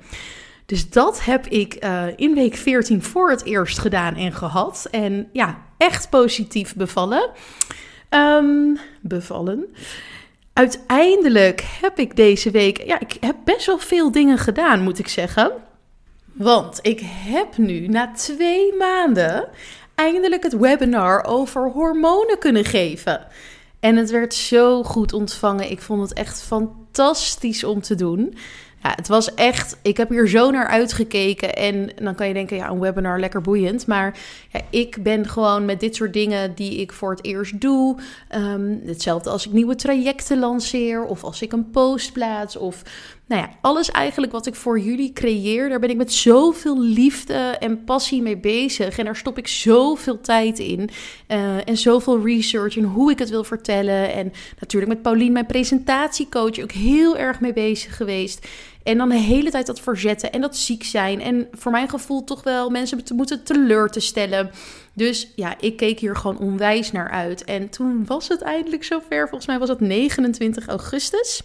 Dus 0.65 0.89
dat 0.89 1.25
heb 1.25 1.47
ik 1.47 1.83
uh, 1.83 2.03
in 2.15 2.33
week 2.33 2.55
14 2.55 3.03
voor 3.03 3.29
het 3.29 3.45
eerst 3.45 3.79
gedaan 3.79 4.15
en 4.15 4.33
gehad. 4.33 4.87
En 4.91 5.29
ja, 5.31 5.57
echt 5.77 6.09
positief 6.09 6.75
bevallen. 6.75 7.29
Um, 8.13 8.77
bevallen. 9.01 9.75
Uiteindelijk 10.53 11.65
heb 11.81 11.99
ik 11.99 12.15
deze 12.15 12.51
week. 12.51 12.83
Ja, 12.83 12.99
ik 12.99 13.17
heb 13.19 13.35
best 13.43 13.65
wel 13.65 13.77
veel 13.77 14.11
dingen 14.11 14.37
gedaan, 14.37 14.83
moet 14.83 14.99
ik 14.99 15.07
zeggen. 15.07 15.51
Want 16.33 16.79
ik 16.81 16.99
heb 17.03 17.57
nu 17.57 17.87
na 17.87 18.11
twee 18.11 18.73
maanden 18.75 19.47
eindelijk 19.95 20.43
het 20.43 20.57
webinar 20.57 21.25
over 21.25 21.71
hormonen 21.71 22.37
kunnen 22.39 22.65
geven. 22.65 23.27
En 23.79 23.95
het 23.95 24.09
werd 24.09 24.33
zo 24.33 24.83
goed 24.83 25.13
ontvangen. 25.13 25.71
Ik 25.71 25.81
vond 25.81 26.01
het 26.01 26.13
echt 26.13 26.41
fantastisch 26.41 27.63
om 27.63 27.81
te 27.81 27.95
doen. 27.95 28.35
Ja, 28.83 28.93
het 28.95 29.07
was 29.07 29.33
echt, 29.33 29.77
ik 29.81 29.97
heb 29.97 30.09
hier 30.09 30.27
zo 30.27 30.51
naar 30.51 30.67
uitgekeken. 30.67 31.55
En 31.55 31.89
dan 31.95 32.15
kan 32.15 32.27
je 32.27 32.33
denken, 32.33 32.57
ja, 32.57 32.69
een 32.69 32.79
webinar 32.79 33.19
lekker 33.19 33.41
boeiend. 33.41 33.87
Maar 33.87 34.19
ja, 34.51 34.61
ik 34.69 35.03
ben 35.03 35.27
gewoon 35.27 35.65
met 35.65 35.79
dit 35.79 35.95
soort 35.95 36.13
dingen 36.13 36.55
die 36.55 36.79
ik 36.79 36.91
voor 36.91 37.11
het 37.11 37.25
eerst 37.25 37.61
doe. 37.61 37.97
Um, 38.35 38.81
hetzelfde 38.85 39.29
als 39.29 39.45
ik 39.45 39.51
nieuwe 39.51 39.75
trajecten 39.75 40.39
lanceer. 40.39 41.03
Of 41.03 41.23
als 41.23 41.41
ik 41.41 41.51
een 41.51 41.69
post 41.69 42.13
plaats. 42.13 42.55
Of 42.57 42.83
nou 43.31 43.43
ja, 43.43 43.49
alles 43.61 43.91
eigenlijk 43.91 44.31
wat 44.31 44.45
ik 44.45 44.55
voor 44.55 44.79
jullie 44.79 45.13
creëer, 45.13 45.69
daar 45.69 45.79
ben 45.79 45.89
ik 45.89 45.97
met 45.97 46.13
zoveel 46.13 46.81
liefde 46.81 47.33
en 47.59 47.83
passie 47.83 48.21
mee 48.21 48.37
bezig. 48.37 48.97
En 48.97 49.05
daar 49.05 49.15
stop 49.15 49.37
ik 49.37 49.47
zoveel 49.47 50.21
tijd 50.21 50.59
in. 50.59 50.89
Uh, 51.27 51.67
en 51.67 51.77
zoveel 51.77 52.25
research 52.25 52.75
in 52.75 52.83
hoe 52.83 53.11
ik 53.11 53.19
het 53.19 53.29
wil 53.29 53.43
vertellen. 53.43 54.13
En 54.13 54.33
natuurlijk 54.59 54.91
met 54.91 55.01
Paulien, 55.01 55.31
mijn 55.31 55.45
presentatiecoach, 55.45 56.59
ook 56.59 56.71
heel 56.71 57.17
erg 57.17 57.39
mee 57.39 57.53
bezig 57.53 57.95
geweest. 57.97 58.47
En 58.83 58.97
dan 58.97 59.09
de 59.09 59.15
hele 59.15 59.51
tijd 59.51 59.65
dat 59.65 59.79
verzetten 59.79 60.31
en 60.31 60.41
dat 60.41 60.57
ziek 60.57 60.83
zijn. 60.83 61.21
En 61.21 61.47
voor 61.51 61.71
mijn 61.71 61.89
gevoel 61.89 62.23
toch 62.23 62.43
wel 62.43 62.69
mensen 62.69 63.03
te 63.03 63.13
moeten 63.13 63.43
teleur 63.43 63.89
te 63.89 63.99
stellen. 63.99 64.51
Dus 64.93 65.31
ja, 65.35 65.55
ik 65.59 65.77
keek 65.77 65.99
hier 65.99 66.15
gewoon 66.15 66.37
onwijs 66.37 66.91
naar 66.91 67.09
uit. 67.09 67.43
En 67.43 67.69
toen 67.69 68.05
was 68.05 68.27
het 68.27 68.41
eindelijk 68.41 68.83
zover. 68.83 69.21
Volgens 69.27 69.45
mij 69.45 69.59
was 69.59 69.69
het 69.69 69.79
29 69.79 70.67
augustus. 70.67 71.41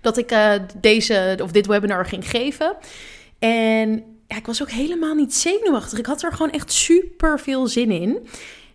Dat 0.00 0.16
ik 0.16 0.32
uh, 0.32 0.52
deze 0.80 1.38
of 1.42 1.50
dit 1.50 1.66
webinar 1.66 2.06
ging 2.06 2.30
geven. 2.30 2.76
En 3.38 4.04
ja, 4.26 4.36
ik 4.36 4.46
was 4.46 4.62
ook 4.62 4.70
helemaal 4.70 5.14
niet 5.14 5.34
zenuwachtig. 5.34 5.98
Ik 5.98 6.06
had 6.06 6.22
er 6.22 6.32
gewoon 6.32 6.52
echt 6.52 6.72
super 6.72 7.40
veel 7.40 7.66
zin 7.66 7.90
in. 7.90 8.28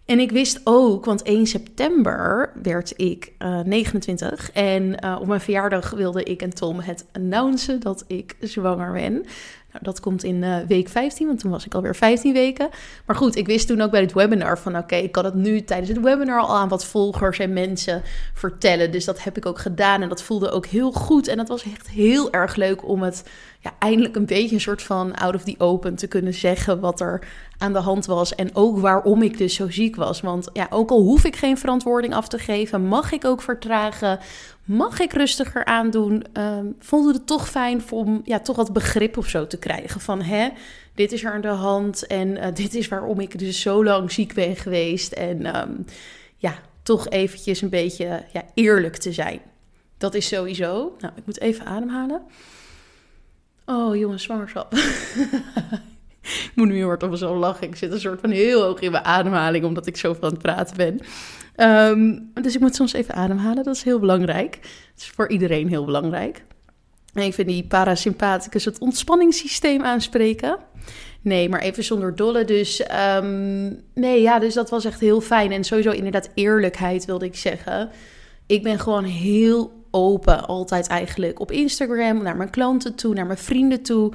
En 0.05 0.19
ik 0.19 0.31
wist 0.31 0.61
ook, 0.63 1.05
want 1.05 1.23
1 1.23 1.47
september 1.47 2.51
werd 2.63 2.93
ik 2.95 3.31
uh, 3.39 3.59
29. 3.59 4.51
En 4.51 4.97
uh, 5.05 5.17
op 5.19 5.27
mijn 5.27 5.41
verjaardag 5.41 5.89
wilde 5.89 6.23
ik 6.23 6.41
en 6.41 6.53
Tom 6.53 6.79
het 6.79 7.05
announcen 7.11 7.79
dat 7.79 8.03
ik 8.07 8.35
zwanger 8.39 8.91
ben. 8.91 9.25
Nou, 9.75 9.87
dat 9.87 9.99
komt 9.99 10.23
in 10.23 10.35
uh, 10.35 10.57
week 10.67 10.89
15, 10.89 11.27
want 11.27 11.39
toen 11.39 11.51
was 11.51 11.65
ik 11.65 11.73
alweer 11.73 11.95
15 11.95 12.33
weken. 12.33 12.69
Maar 13.05 13.15
goed, 13.15 13.35
ik 13.35 13.45
wist 13.45 13.67
toen 13.67 13.81
ook 13.81 13.91
bij 13.91 14.01
het 14.01 14.13
webinar 14.13 14.59
van 14.59 14.77
oké, 14.77 14.95
ik 14.95 15.11
kan 15.11 15.25
het 15.25 15.33
nu 15.33 15.63
tijdens 15.63 15.89
het 15.89 16.01
webinar 16.01 16.39
al 16.39 16.55
aan 16.55 16.67
wat 16.67 16.85
volgers 16.85 17.39
en 17.39 17.53
mensen 17.53 18.01
vertellen. 18.33 18.91
Dus 18.91 19.05
dat 19.05 19.23
heb 19.23 19.37
ik 19.37 19.45
ook 19.45 19.59
gedaan 19.59 20.01
en 20.01 20.09
dat 20.09 20.23
voelde 20.23 20.49
ook 20.49 20.65
heel 20.65 20.91
goed. 20.91 21.27
En 21.27 21.37
dat 21.37 21.47
was 21.47 21.63
echt 21.63 21.89
heel 21.89 22.31
erg 22.31 22.55
leuk 22.55 22.87
om 22.87 23.01
het 23.01 23.23
eindelijk 23.79 24.15
een 24.15 24.25
beetje 24.25 24.55
een 24.55 24.61
soort 24.61 24.81
van 24.81 25.15
out 25.15 25.35
of 25.35 25.43
the 25.43 25.55
open 25.57 25.95
te 25.95 26.07
kunnen 26.07 26.33
zeggen 26.33 26.79
wat 26.79 26.99
er 26.99 27.27
aan 27.57 27.73
de 27.73 27.79
hand 27.79 28.05
was. 28.05 28.35
En 28.35 28.55
ook 28.55 28.79
waarom 28.79 29.21
ik 29.21 29.37
dus 29.37 29.55
zo 29.55 29.69
ziek 29.69 29.95
was. 29.95 30.21
Want 30.21 30.49
ja, 30.53 30.67
ook 30.69 30.89
al 30.89 31.01
hoef 31.01 31.23
ik 31.23 31.35
geen 31.35 31.57
verantwoording 31.57 32.13
af 32.13 32.27
te 32.27 32.39
geven, 32.39 32.85
mag 32.85 33.11
ik 33.11 33.25
ook 33.25 33.41
vertragen, 33.41 34.19
mag 34.63 34.99
ik 34.99 35.13
rustiger 35.13 35.65
aandoen, 35.65 36.23
um, 36.33 36.75
voelde 36.79 37.13
het 37.13 37.27
toch 37.27 37.49
fijn 37.49 37.83
om 37.89 38.21
ja, 38.23 38.39
toch 38.39 38.55
wat 38.55 38.73
begrip 38.73 39.17
of 39.17 39.27
zo 39.27 39.47
te 39.47 39.57
krijgen. 39.57 40.01
Van 40.01 40.21
hè, 40.21 40.49
dit 40.95 41.11
is 41.11 41.23
er 41.23 41.31
aan 41.31 41.41
de 41.41 41.47
hand 41.47 42.07
en 42.07 42.27
uh, 42.27 42.45
dit 42.53 42.75
is 42.75 42.87
waarom 42.87 43.19
ik 43.19 43.39
dus 43.39 43.61
zo 43.61 43.83
lang 43.83 44.11
ziek 44.11 44.33
ben 44.33 44.55
geweest. 44.55 45.11
En 45.11 45.59
um, 45.61 45.85
ja, 46.37 46.55
toch 46.83 47.09
eventjes 47.09 47.61
een 47.61 47.69
beetje 47.69 48.23
ja, 48.33 48.43
eerlijk 48.53 48.95
te 48.95 49.13
zijn. 49.13 49.39
Dat 49.97 50.13
is 50.13 50.27
sowieso. 50.27 50.95
Nou, 50.99 51.13
ik 51.15 51.25
moet 51.25 51.39
even 51.39 51.65
ademhalen. 51.65 52.21
Oh, 53.65 53.95
jongens, 53.95 54.23
zwangerschap. 54.23 54.73
ik 56.45 56.51
moet 56.55 56.67
nu 56.67 56.83
hard 56.83 57.03
over 57.03 57.17
zo 57.17 57.35
lachen. 57.35 57.67
Ik 57.67 57.75
zit 57.75 57.91
een 57.91 57.99
soort 57.99 58.19
van 58.19 58.29
heel 58.29 58.63
hoog 58.63 58.79
in 58.79 58.91
mijn 58.91 59.03
ademhaling, 59.03 59.65
omdat 59.65 59.87
ik 59.87 59.97
zo 59.97 60.13
van 60.13 60.29
het 60.29 60.41
praten 60.41 60.77
ben. 60.77 60.99
Um, 61.57 62.31
dus 62.33 62.55
ik 62.55 62.61
moet 62.61 62.75
soms 62.75 62.93
even 62.93 63.15
ademhalen. 63.15 63.63
Dat 63.63 63.75
is 63.75 63.83
heel 63.83 63.99
belangrijk. 63.99 64.55
Het 64.91 65.01
is 65.01 65.07
voor 65.07 65.29
iedereen 65.29 65.67
heel 65.67 65.85
belangrijk. 65.85 66.43
En 67.13 67.23
ik 67.23 67.33
vind 67.33 67.47
die 67.47 67.67
parasympathicus 67.67 68.65
het 68.65 68.79
ontspanningssysteem 68.79 69.83
aanspreken. 69.83 70.57
Nee, 71.21 71.49
maar 71.49 71.59
even 71.59 71.83
zonder 71.83 72.15
dolle. 72.15 72.45
Dus 72.45 72.83
um, 73.17 73.81
nee, 73.93 74.21
ja, 74.21 74.39
dus 74.39 74.53
dat 74.53 74.69
was 74.69 74.85
echt 74.85 74.99
heel 74.99 75.21
fijn. 75.21 75.51
En 75.51 75.63
sowieso 75.63 75.91
inderdaad 75.91 76.29
eerlijkheid 76.33 77.05
wilde 77.05 77.25
ik 77.25 77.35
zeggen. 77.35 77.89
Ik 78.45 78.63
ben 78.63 78.79
gewoon 78.79 79.03
heel 79.03 79.84
open, 79.95 80.47
altijd 80.47 80.87
eigenlijk. 80.87 81.39
Op 81.39 81.51
Instagram, 81.51 82.23
naar 82.23 82.35
mijn 82.35 82.49
klanten 82.49 82.95
toe, 82.95 83.13
naar 83.13 83.25
mijn 83.25 83.37
vrienden 83.37 83.81
toe. 83.81 84.13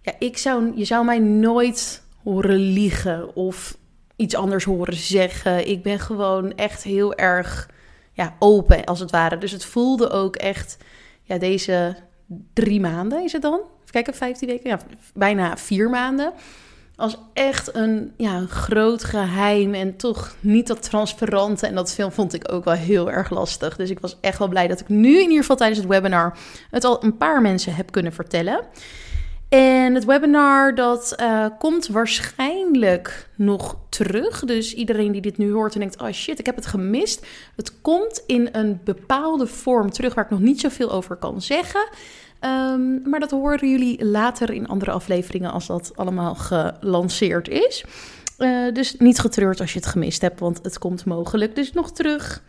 Ja, 0.00 0.12
ik 0.18 0.38
zou, 0.38 0.72
je 0.74 0.84
zou 0.84 1.04
mij 1.04 1.18
nooit 1.18 2.02
horen 2.22 2.58
liegen 2.58 3.36
of 3.36 3.76
iets 4.16 4.34
anders 4.34 4.64
horen 4.64 4.96
zeggen. 4.96 5.68
Ik 5.68 5.82
ben 5.82 5.98
gewoon 5.98 6.54
echt 6.54 6.82
heel 6.82 7.14
erg 7.14 7.70
ja, 8.12 8.36
open, 8.38 8.84
als 8.84 9.00
het 9.00 9.10
ware. 9.10 9.38
Dus 9.38 9.52
het 9.52 9.64
voelde 9.64 10.10
ook 10.10 10.36
echt, 10.36 10.76
ja, 11.22 11.38
deze 11.38 11.96
drie 12.52 12.80
maanden 12.80 13.24
is 13.24 13.32
het 13.32 13.42
dan? 13.42 13.60
Even 13.80 13.90
kijken, 13.90 14.14
15 14.14 14.48
weken? 14.48 14.70
Ja, 14.70 14.78
bijna 15.14 15.56
vier 15.56 15.90
maanden. 15.90 16.32
Als 16.96 17.16
echt 17.32 17.74
een, 17.74 18.12
ja, 18.16 18.44
groot 18.48 19.04
geheim 19.04 19.74
en 19.74 19.96
toch 19.96 20.34
niet 20.40 20.66
dat 20.66 20.82
transparante. 20.82 21.66
En 21.66 21.74
dat 21.74 21.92
film 21.92 22.12
vond 22.12 22.34
ik 22.34 22.52
ook 22.52 22.64
wel 22.64 22.74
heel 22.74 23.10
erg 23.10 23.30
lastig. 23.30 23.76
Dus 23.76 23.90
ik 23.90 24.00
was 24.00 24.16
echt 24.20 24.38
wel 24.38 24.48
blij 24.48 24.68
dat 24.68 24.80
ik 24.80 24.88
nu 24.88 25.14
in 25.14 25.28
ieder 25.28 25.40
geval 25.40 25.56
tijdens 25.56 25.80
het 25.80 25.88
webinar 25.88 26.38
het 26.70 26.84
al 26.84 27.04
een 27.04 27.16
paar 27.16 27.40
mensen 27.40 27.74
heb 27.74 27.90
kunnen 27.92 28.12
vertellen. 28.12 28.60
En 29.52 29.94
het 29.94 30.04
webinar 30.04 30.74
dat 30.74 31.14
uh, 31.20 31.46
komt 31.58 31.86
waarschijnlijk 31.86 33.28
nog 33.36 33.76
terug. 33.88 34.44
Dus 34.44 34.74
iedereen 34.74 35.12
die 35.12 35.20
dit 35.20 35.38
nu 35.38 35.52
hoort 35.52 35.74
en 35.74 35.80
denkt, 35.80 36.00
oh 36.00 36.10
shit, 36.10 36.38
ik 36.38 36.46
heb 36.46 36.56
het 36.56 36.66
gemist. 36.66 37.26
Het 37.56 37.80
komt 37.80 38.22
in 38.26 38.48
een 38.52 38.80
bepaalde 38.84 39.46
vorm 39.46 39.90
terug 39.90 40.14
waar 40.14 40.24
ik 40.24 40.30
nog 40.30 40.40
niet 40.40 40.60
zoveel 40.60 40.92
over 40.92 41.16
kan 41.16 41.40
zeggen. 41.40 41.88
Um, 42.44 43.02
maar 43.04 43.20
dat 43.20 43.30
horen 43.30 43.70
jullie 43.70 44.04
later 44.04 44.50
in 44.50 44.68
andere 44.68 44.90
afleveringen 44.90 45.52
als 45.52 45.66
dat 45.66 45.92
allemaal 45.96 46.34
gelanceerd 46.34 47.48
is. 47.48 47.84
Uh, 48.38 48.72
dus 48.72 48.94
niet 48.98 49.18
getreurd 49.18 49.60
als 49.60 49.72
je 49.72 49.78
het 49.78 49.88
gemist 49.88 50.20
hebt, 50.20 50.40
want 50.40 50.58
het 50.62 50.78
komt 50.78 51.04
mogelijk 51.04 51.54
dus 51.54 51.72
nog 51.72 51.92
terug. 51.92 52.42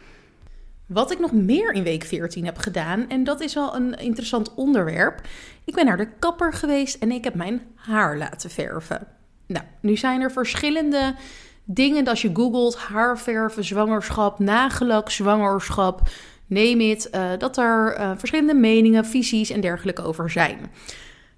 Wat 0.85 1.12
ik 1.12 1.19
nog 1.19 1.31
meer 1.31 1.71
in 1.71 1.83
week 1.83 2.03
14 2.03 2.45
heb 2.45 2.57
gedaan, 2.57 3.09
en 3.09 3.23
dat 3.23 3.41
is 3.41 3.53
wel 3.53 3.75
een 3.75 3.93
interessant 3.93 4.53
onderwerp. 4.53 5.21
Ik 5.65 5.75
ben 5.75 5.85
naar 5.85 5.97
de 5.97 6.07
kapper 6.19 6.53
geweest 6.53 6.95
en 7.01 7.12
ik 7.12 7.23
heb 7.23 7.33
mijn 7.33 7.62
haar 7.75 8.17
laten 8.17 8.50
verven. 8.50 9.07
Nou, 9.47 9.65
nu 9.81 9.97
zijn 9.97 10.21
er 10.21 10.31
verschillende 10.31 11.15
dingen 11.63 12.07
als 12.07 12.21
je 12.21 12.29
googelt 12.33 12.75
haarverven, 12.77 13.63
zwangerschap, 13.63 14.39
nagellak, 14.39 15.09
zwangerschap, 15.09 16.01
neem 16.47 16.79
het, 16.79 17.09
uh, 17.15 17.31
dat 17.38 17.57
er 17.57 17.97
uh, 18.00 18.12
verschillende 18.17 18.53
meningen, 18.53 19.05
visies 19.05 19.50
en 19.50 19.62
dergelijke 19.62 20.03
over 20.03 20.29
zijn. 20.29 20.71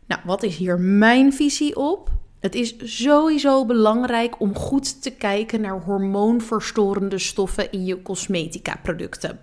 Nou, 0.07 0.21
wat 0.25 0.43
is 0.43 0.57
hier 0.57 0.79
mijn 0.79 1.33
visie 1.33 1.75
op? 1.75 2.09
Het 2.39 2.55
is 2.55 2.75
sowieso 3.03 3.65
belangrijk 3.65 4.39
om 4.39 4.55
goed 4.55 5.01
te 5.01 5.11
kijken 5.11 5.61
naar 5.61 5.81
hormoonverstorende 5.81 7.19
stoffen 7.19 7.71
in 7.71 7.85
je 7.85 8.01
cosmetica-producten. 8.01 9.39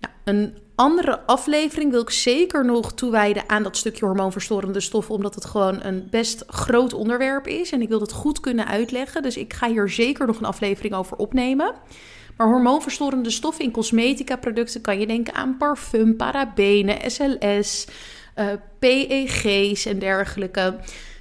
Nou, 0.00 0.14
een 0.24 0.54
andere 0.78 1.20
aflevering 1.26 1.90
wil 1.90 2.00
ik 2.00 2.10
zeker 2.10 2.64
nog 2.64 2.92
toewijden 2.92 3.42
aan 3.46 3.62
dat 3.62 3.76
stukje 3.76 4.04
hormoonverstorende 4.04 4.80
stoffen, 4.80 5.14
omdat 5.14 5.34
het 5.34 5.44
gewoon 5.44 5.82
een 5.82 6.06
best 6.10 6.44
groot 6.46 6.92
onderwerp 6.92 7.46
is 7.46 7.72
en 7.72 7.82
ik 7.82 7.88
wil 7.88 8.00
het 8.00 8.12
goed 8.12 8.40
kunnen 8.40 8.66
uitleggen. 8.66 9.22
Dus 9.22 9.36
ik 9.36 9.52
ga 9.52 9.68
hier 9.68 9.88
zeker 9.88 10.26
nog 10.26 10.38
een 10.38 10.44
aflevering 10.44 10.94
over 10.94 11.16
opnemen. 11.16 11.74
Maar 12.36 12.46
hormoonverstorende 12.46 13.30
stoffen 13.30 13.64
in 13.64 13.70
cosmetica-producten 13.70 14.80
kan 14.80 15.00
je 15.00 15.06
denken 15.06 15.34
aan 15.34 15.56
parfum, 15.56 16.16
parabenen, 16.16 17.10
SLS, 17.10 17.86
eh, 18.34 18.46
PEG's 18.78 19.86
en 19.86 19.98
dergelijke. 19.98 20.76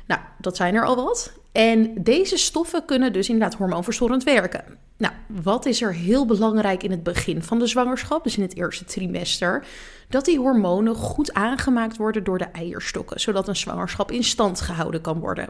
Nou, 0.07 0.21
dat 0.37 0.55
zijn 0.55 0.75
er 0.75 0.85
al 0.85 0.95
wat. 0.95 1.33
En 1.51 2.03
deze 2.03 2.37
stoffen 2.37 2.85
kunnen 2.85 3.13
dus 3.13 3.29
inderdaad 3.29 3.57
hormoonverstorend 3.57 4.23
werken. 4.23 4.77
Nou, 4.97 5.13
wat 5.27 5.65
is 5.65 5.81
er 5.81 5.93
heel 5.93 6.25
belangrijk 6.25 6.83
in 6.83 6.91
het 6.91 7.03
begin 7.03 7.43
van 7.43 7.59
de 7.59 7.67
zwangerschap, 7.67 8.23
dus 8.23 8.37
in 8.37 8.43
het 8.43 8.55
eerste 8.55 8.85
trimester? 8.85 9.65
Dat 10.09 10.25
die 10.25 10.39
hormonen 10.39 10.95
goed 10.95 11.33
aangemaakt 11.33 11.97
worden 11.97 12.23
door 12.23 12.37
de 12.37 12.47
eierstokken, 12.51 13.19
zodat 13.19 13.47
een 13.47 13.55
zwangerschap 13.55 14.11
in 14.11 14.23
stand 14.23 14.61
gehouden 14.61 15.01
kan 15.01 15.19
worden. 15.19 15.49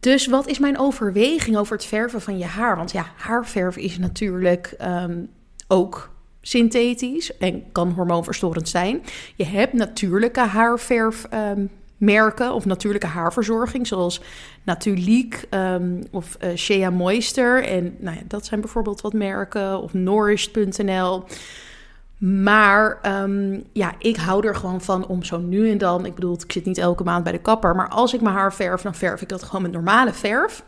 Dus 0.00 0.26
wat 0.26 0.46
is 0.46 0.58
mijn 0.58 0.78
overweging 0.78 1.56
over 1.56 1.76
het 1.76 1.84
verven 1.84 2.20
van 2.20 2.38
je 2.38 2.44
haar? 2.44 2.76
Want 2.76 2.92
ja, 2.92 3.06
haarverf 3.16 3.76
is 3.76 3.98
natuurlijk 3.98 4.74
um, 4.80 5.30
ook 5.68 6.10
synthetisch 6.40 7.36
en 7.36 7.72
kan 7.72 7.90
hormoonverstorend 7.90 8.68
zijn. 8.68 9.02
Je 9.36 9.44
hebt 9.44 9.72
natuurlijke 9.72 10.40
haarverf. 10.40 11.26
Um, 11.34 11.70
merken 12.02 12.52
of 12.52 12.64
natuurlijke 12.64 13.06
haarverzorging, 13.06 13.86
zoals 13.86 14.20
Natuliek 14.62 15.44
um, 15.50 16.02
of 16.10 16.36
uh, 16.40 16.56
Shea 16.56 16.90
Moisture. 16.90 17.60
En 17.60 17.96
nou 17.98 18.16
ja, 18.16 18.22
dat 18.26 18.46
zijn 18.46 18.60
bijvoorbeeld 18.60 19.00
wat 19.00 19.12
merken, 19.12 19.82
of 19.82 19.92
Nourished.nl. 19.92 21.24
Maar 22.18 22.98
um, 23.22 23.64
ja, 23.72 23.92
ik 23.98 24.16
hou 24.16 24.46
er 24.46 24.54
gewoon 24.54 24.80
van 24.80 25.06
om 25.06 25.22
zo 25.22 25.38
nu 25.38 25.70
en 25.70 25.78
dan. 25.78 26.06
Ik 26.06 26.14
bedoel, 26.14 26.34
ik 26.34 26.52
zit 26.52 26.64
niet 26.64 26.78
elke 26.78 27.04
maand 27.04 27.24
bij 27.24 27.32
de 27.32 27.38
kapper. 27.38 27.76
Maar 27.76 27.88
als 27.88 28.14
ik 28.14 28.20
mijn 28.20 28.34
haar 28.34 28.54
verf, 28.54 28.82
dan 28.82 28.94
verf 28.94 29.22
ik 29.22 29.28
dat 29.28 29.42
gewoon 29.42 29.62
met 29.62 29.72
normale 29.72 30.12
verf. 30.12 30.64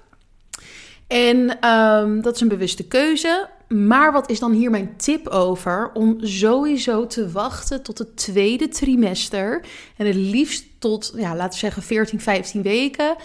En 1.07 1.69
um, 1.69 2.23
dat 2.23 2.35
is 2.35 2.41
een 2.41 2.49
bewuste 2.49 2.87
keuze. 2.87 3.49
Maar 3.69 4.13
wat 4.13 4.31
is 4.31 4.39
dan 4.39 4.53
hier 4.53 4.71
mijn 4.71 4.97
tip 4.97 5.29
over? 5.29 5.91
Om 5.93 6.17
sowieso 6.21 7.07
te 7.07 7.31
wachten 7.31 7.83
tot 7.83 7.99
het 7.99 8.17
tweede 8.17 8.69
trimester. 8.69 9.65
En 9.97 10.07
het 10.07 10.15
liefst 10.15 10.67
tot, 10.79 11.13
ja, 11.17 11.37
laten 11.37 11.53
we 11.53 11.59
zeggen, 11.59 11.83
14, 11.83 12.21
15 12.21 12.63
weken 12.63 13.17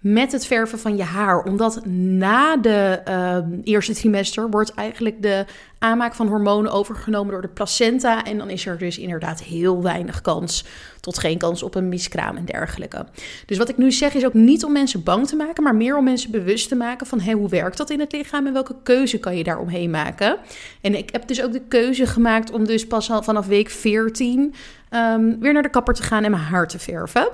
met 0.00 0.32
het 0.32 0.46
verven 0.46 0.78
van 0.78 0.96
je 0.96 1.02
haar. 1.02 1.42
Omdat 1.42 1.86
na 1.86 2.56
de 2.56 3.02
uh, 3.08 3.38
eerste 3.64 3.94
trimester 3.94 4.50
wordt 4.50 4.74
eigenlijk 4.74 5.22
de 5.22 5.44
aanmaak 5.78 6.14
van 6.14 6.28
hormonen 6.28 6.72
overgenomen 6.72 7.32
door 7.32 7.42
de 7.42 7.48
placenta. 7.48 8.24
En 8.24 8.38
dan 8.38 8.50
is 8.50 8.66
er 8.66 8.78
dus 8.78 8.98
inderdaad 8.98 9.42
heel 9.42 9.82
weinig 9.82 10.20
kans, 10.20 10.64
tot 11.00 11.18
geen 11.18 11.38
kans 11.38 11.62
op 11.62 11.74
een 11.74 11.88
miskraam 11.88 12.36
en 12.36 12.44
dergelijke. 12.44 13.06
Dus 13.46 13.58
wat 13.58 13.68
ik 13.68 13.76
nu 13.76 13.92
zeg 13.92 14.14
is 14.14 14.24
ook 14.24 14.34
niet 14.34 14.64
om 14.64 14.72
mensen 14.72 15.02
bang 15.02 15.26
te 15.26 15.36
maken, 15.36 15.62
maar 15.62 15.76
meer 15.76 15.96
om 15.96 16.04
mensen 16.04 16.30
bewust 16.30 16.68
te 16.68 16.74
maken 16.74 17.06
van 17.06 17.20
hey, 17.20 17.32
hoe 17.32 17.48
werkt 17.48 17.76
dat 17.76 17.90
in 17.90 18.00
het 18.00 18.12
lichaam 18.12 18.46
en 18.46 18.52
welke 18.52 18.74
keuze 18.82 19.18
kan 19.18 19.36
je 19.36 19.44
daar 19.44 19.58
omheen 19.58 19.90
maken. 19.90 20.36
En 20.80 20.94
ik 20.94 21.10
heb 21.12 21.28
dus 21.28 21.42
ook 21.42 21.52
de 21.52 21.62
keuze 21.68 22.06
gemaakt 22.06 22.50
om 22.50 22.64
dus 22.64 22.86
pas 22.86 23.10
al 23.10 23.22
vanaf 23.22 23.46
week 23.46 23.70
14 23.70 24.40
um, 24.40 24.52
ehm, 24.88 25.38
weer 25.40 25.52
naar 25.52 25.62
de 25.62 25.70
kapper 25.70 25.94
te 25.94 26.02
gaan 26.02 26.24
en 26.24 26.30
mijn 26.30 26.42
haar 26.42 26.68
te 26.68 26.78
verven. 26.78 27.28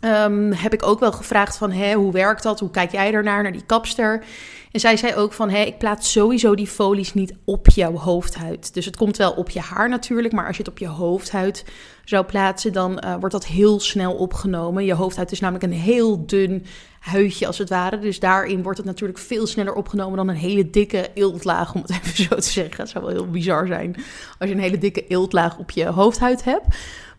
Um, 0.00 0.52
heb 0.52 0.72
ik 0.72 0.82
ook 0.82 1.00
wel 1.00 1.12
gevraagd 1.12 1.56
van, 1.56 1.70
hé, 1.70 1.92
hoe 1.92 2.12
werkt 2.12 2.42
dat? 2.42 2.60
Hoe 2.60 2.70
kijk 2.70 2.92
jij 2.92 3.12
ernaar, 3.12 3.42
naar 3.42 3.52
die 3.52 3.66
kapster? 3.66 4.24
En 4.72 4.80
zij 4.80 4.96
zei 4.96 5.14
ook 5.14 5.32
van, 5.32 5.50
hé, 5.50 5.62
ik 5.62 5.78
plaats 5.78 6.12
sowieso 6.12 6.54
die 6.54 6.66
folies 6.66 7.14
niet 7.14 7.34
op 7.44 7.68
jouw 7.68 7.96
hoofdhuid. 7.96 8.74
Dus 8.74 8.84
het 8.84 8.96
komt 8.96 9.16
wel 9.16 9.32
op 9.32 9.50
je 9.50 9.60
haar 9.60 9.88
natuurlijk, 9.88 10.34
maar 10.34 10.46
als 10.46 10.56
je 10.56 10.62
het 10.62 10.72
op 10.72 10.78
je 10.78 10.86
hoofdhuid 10.86 11.64
zou 12.04 12.24
plaatsen, 12.24 12.72
dan 12.72 13.02
uh, 13.04 13.14
wordt 13.14 13.34
dat 13.34 13.46
heel 13.46 13.80
snel 13.80 14.14
opgenomen. 14.14 14.84
Je 14.84 14.94
hoofdhuid 14.94 15.32
is 15.32 15.40
namelijk 15.40 15.64
een 15.64 15.78
heel 15.78 16.26
dun 16.26 16.66
huidje 17.00 17.46
als 17.46 17.58
het 17.58 17.68
ware. 17.68 17.98
Dus 17.98 18.20
daarin 18.20 18.62
wordt 18.62 18.78
het 18.78 18.86
natuurlijk 18.86 19.18
veel 19.18 19.46
sneller 19.46 19.74
opgenomen 19.74 20.16
dan 20.16 20.28
een 20.28 20.36
hele 20.36 20.70
dikke 20.70 21.10
eeltlaag, 21.14 21.74
om 21.74 21.82
het 21.82 21.90
even 22.02 22.24
zo 22.24 22.34
te 22.34 22.50
zeggen. 22.50 22.80
Het 22.80 22.88
zou 22.88 23.04
wel 23.04 23.14
heel 23.14 23.30
bizar 23.30 23.66
zijn 23.66 23.94
als 24.38 24.48
je 24.48 24.54
een 24.54 24.60
hele 24.60 24.78
dikke 24.78 25.06
eeltlaag 25.06 25.58
op 25.58 25.70
je 25.70 25.86
hoofdhuid 25.86 26.44
hebt. 26.44 26.66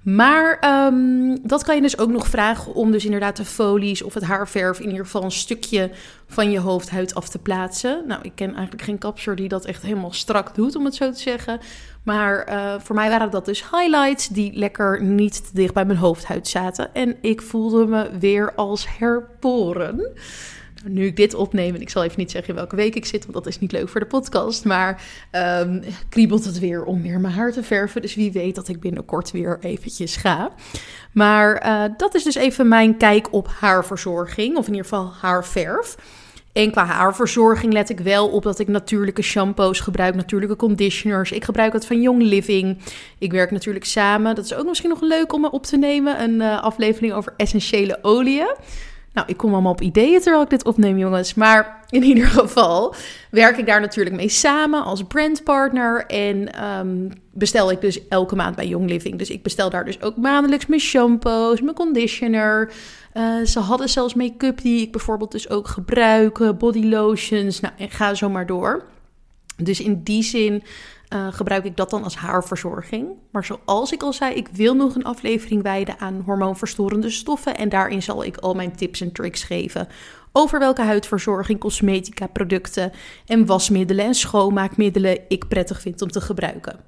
Maar 0.07 0.57
ehm, 0.59 1.37
dat 1.41 1.63
kan 1.63 1.75
je 1.75 1.81
dus 1.81 1.97
ook 1.97 2.09
nog 2.09 2.27
vragen 2.27 2.73
om 2.73 2.91
dus 2.91 3.05
inderdaad 3.05 3.37
de 3.37 3.45
folies 3.45 4.01
of 4.01 4.13
het 4.13 4.23
haarverf 4.23 4.79
in 4.79 4.89
ieder 4.89 5.05
geval 5.05 5.23
een 5.23 5.31
stukje 5.31 5.91
van 6.27 6.51
je 6.51 6.59
hoofdhuid 6.59 7.15
af 7.15 7.29
te 7.29 7.39
plaatsen. 7.39 8.03
Nou, 8.07 8.21
ik 8.23 8.31
ken 8.35 8.53
eigenlijk 8.53 8.81
geen 8.81 8.97
kapser 8.97 9.35
die 9.35 9.47
dat 9.47 9.65
echt 9.65 9.81
helemaal 9.81 10.13
strak 10.13 10.55
doet, 10.55 10.75
om 10.75 10.85
het 10.85 10.95
zo 10.95 11.11
te 11.11 11.19
zeggen. 11.19 11.59
Maar 12.03 12.43
eh, 12.43 12.73
voor 12.79 12.95
mij 12.95 13.09
waren 13.09 13.31
dat 13.31 13.45
dus 13.45 13.69
highlights 13.71 14.27
die 14.27 14.53
lekker 14.53 15.03
niet 15.03 15.47
te 15.47 15.51
dicht 15.53 15.73
bij 15.73 15.85
mijn 15.85 15.99
hoofdhuid 15.99 16.47
zaten. 16.47 16.93
En 16.93 17.15
ik 17.21 17.41
voelde 17.41 17.85
me 17.85 18.09
weer 18.19 18.53
als 18.55 18.87
herboren 18.97 20.11
nu 20.85 21.05
ik 21.05 21.15
dit 21.15 21.33
opneem, 21.33 21.75
en 21.75 21.81
ik 21.81 21.89
zal 21.89 22.03
even 22.03 22.19
niet 22.19 22.31
zeggen 22.31 22.49
in 22.49 22.55
welke 22.55 22.75
week 22.75 22.95
ik 22.95 23.05
zit, 23.05 23.21
want 23.21 23.33
dat 23.33 23.47
is 23.47 23.59
niet 23.59 23.71
leuk 23.71 23.89
voor 23.89 23.99
de 23.99 24.05
podcast, 24.05 24.65
maar 24.65 25.01
um, 25.59 25.83
kriebelt 26.09 26.45
het 26.45 26.59
weer 26.59 26.83
om 26.83 27.01
weer 27.01 27.19
mijn 27.19 27.33
haar 27.33 27.51
te 27.51 27.63
verven. 27.63 28.01
Dus 28.01 28.15
wie 28.15 28.31
weet 28.31 28.55
dat 28.55 28.67
ik 28.67 28.79
binnenkort 28.79 29.31
weer 29.31 29.57
eventjes 29.61 30.15
ga. 30.15 30.51
Maar 31.11 31.65
uh, 31.65 31.83
dat 31.97 32.15
is 32.15 32.23
dus 32.23 32.35
even 32.35 32.67
mijn 32.67 32.97
kijk 32.97 33.33
op 33.33 33.47
haarverzorging, 33.47 34.57
of 34.57 34.67
in 34.67 34.73
ieder 34.73 34.87
geval 34.87 35.11
haarverf. 35.21 35.95
En 36.53 36.71
qua 36.71 36.85
haarverzorging 36.85 37.73
let 37.73 37.89
ik 37.89 37.99
wel 37.99 38.27
op 38.27 38.43
dat 38.43 38.59
ik 38.59 38.67
natuurlijke 38.67 39.21
shampoos 39.21 39.79
gebruik, 39.79 40.15
natuurlijke 40.15 40.55
conditioners. 40.55 41.31
Ik 41.31 41.43
gebruik 41.43 41.73
het 41.73 41.85
van 41.85 42.01
Young 42.01 42.21
Living. 42.21 42.77
Ik 43.17 43.31
werk 43.31 43.51
natuurlijk 43.51 43.85
samen. 43.85 44.35
Dat 44.35 44.45
is 44.45 44.53
ook 44.53 44.65
misschien 44.65 44.89
nog 44.89 45.01
leuk 45.01 45.33
om 45.33 45.45
op 45.45 45.63
te 45.63 45.77
nemen. 45.77 46.21
Een 46.21 46.33
uh, 46.33 46.61
aflevering 46.63 47.13
over 47.13 47.33
essentiële 47.37 47.99
oliën. 48.01 48.55
Nou, 49.17 49.29
ik 49.29 49.37
kom 49.37 49.53
allemaal 49.53 49.71
op 49.71 49.81
ideeën 49.81 50.21
terwijl 50.21 50.43
ik 50.43 50.49
dit 50.49 50.65
opneem, 50.65 50.97
jongens. 50.97 51.33
Maar 51.33 51.83
in 51.89 52.03
ieder 52.03 52.27
geval 52.27 52.95
werk 53.31 53.57
ik 53.57 53.65
daar 53.65 53.81
natuurlijk 53.81 54.15
mee 54.15 54.29
samen 54.29 54.83
als 54.83 55.03
brandpartner. 55.03 56.05
En 56.05 56.63
um, 56.65 57.11
bestel 57.31 57.71
ik 57.71 57.81
dus 57.81 58.07
elke 58.07 58.35
maand 58.35 58.55
bij 58.55 58.67
Young 58.67 58.89
Living. 58.89 59.17
Dus 59.17 59.29
ik 59.29 59.43
bestel 59.43 59.69
daar 59.69 59.85
dus 59.85 60.01
ook 60.01 60.17
maandelijks 60.17 60.65
mijn 60.65 60.81
shampoos, 60.81 61.61
mijn 61.61 61.75
conditioner. 61.75 62.71
Uh, 63.13 63.45
ze 63.45 63.59
hadden 63.59 63.89
zelfs 63.89 64.13
make-up 64.13 64.61
die 64.61 64.81
ik 64.81 64.91
bijvoorbeeld 64.91 65.31
dus 65.31 65.49
ook 65.49 65.67
gebruik. 65.67 66.57
Body 66.57 66.83
lotions. 66.83 67.59
Nou, 67.59 67.73
en 67.77 67.89
ga 67.89 68.13
zo 68.13 68.29
maar 68.29 68.45
door. 68.45 68.85
Dus 69.55 69.79
in 69.79 70.03
die 70.03 70.23
zin 70.23 70.63
uh, 71.13 71.27
gebruik 71.31 71.63
ik 71.63 71.77
dat 71.77 71.89
dan 71.89 72.03
als 72.03 72.15
haarverzorging. 72.15 73.07
Maar 73.31 73.45
zoals 73.45 73.91
ik 73.91 74.03
al 74.03 74.13
zei, 74.13 74.33
ik 74.33 74.47
wil 74.47 74.75
nog 74.75 74.95
een 74.95 75.03
aflevering 75.03 75.63
wijden 75.63 75.99
aan 75.99 76.21
hormoonverstorende 76.25 77.09
stoffen. 77.09 77.57
En 77.57 77.69
daarin 77.69 78.03
zal 78.03 78.23
ik 78.23 78.37
al 78.37 78.53
mijn 78.53 78.75
tips 78.75 79.01
en 79.01 79.11
tricks 79.11 79.43
geven 79.43 79.87
over 80.31 80.59
welke 80.59 80.81
huidverzorging, 80.81 81.59
cosmetica, 81.59 82.27
producten 82.27 82.91
en 83.25 83.45
wasmiddelen 83.45 84.05
en 84.05 84.13
schoonmaakmiddelen 84.13 85.19
ik 85.27 85.47
prettig 85.47 85.81
vind 85.81 86.01
om 86.01 86.11
te 86.11 86.21
gebruiken. 86.21 86.79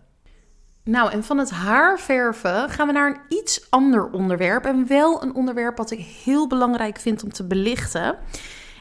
Nou, 0.83 1.11
en 1.11 1.23
van 1.23 1.37
het 1.37 1.49
haarverven 1.49 2.69
gaan 2.69 2.87
we 2.87 2.93
naar 2.93 3.09
een 3.09 3.37
iets 3.37 3.67
ander 3.69 4.09
onderwerp. 4.11 4.65
En 4.65 4.87
wel 4.87 5.23
een 5.23 5.35
onderwerp 5.35 5.77
wat 5.77 5.91
ik 5.91 5.99
heel 6.23 6.47
belangrijk 6.47 6.99
vind 6.99 7.23
om 7.23 7.33
te 7.33 7.43
belichten. 7.47 8.17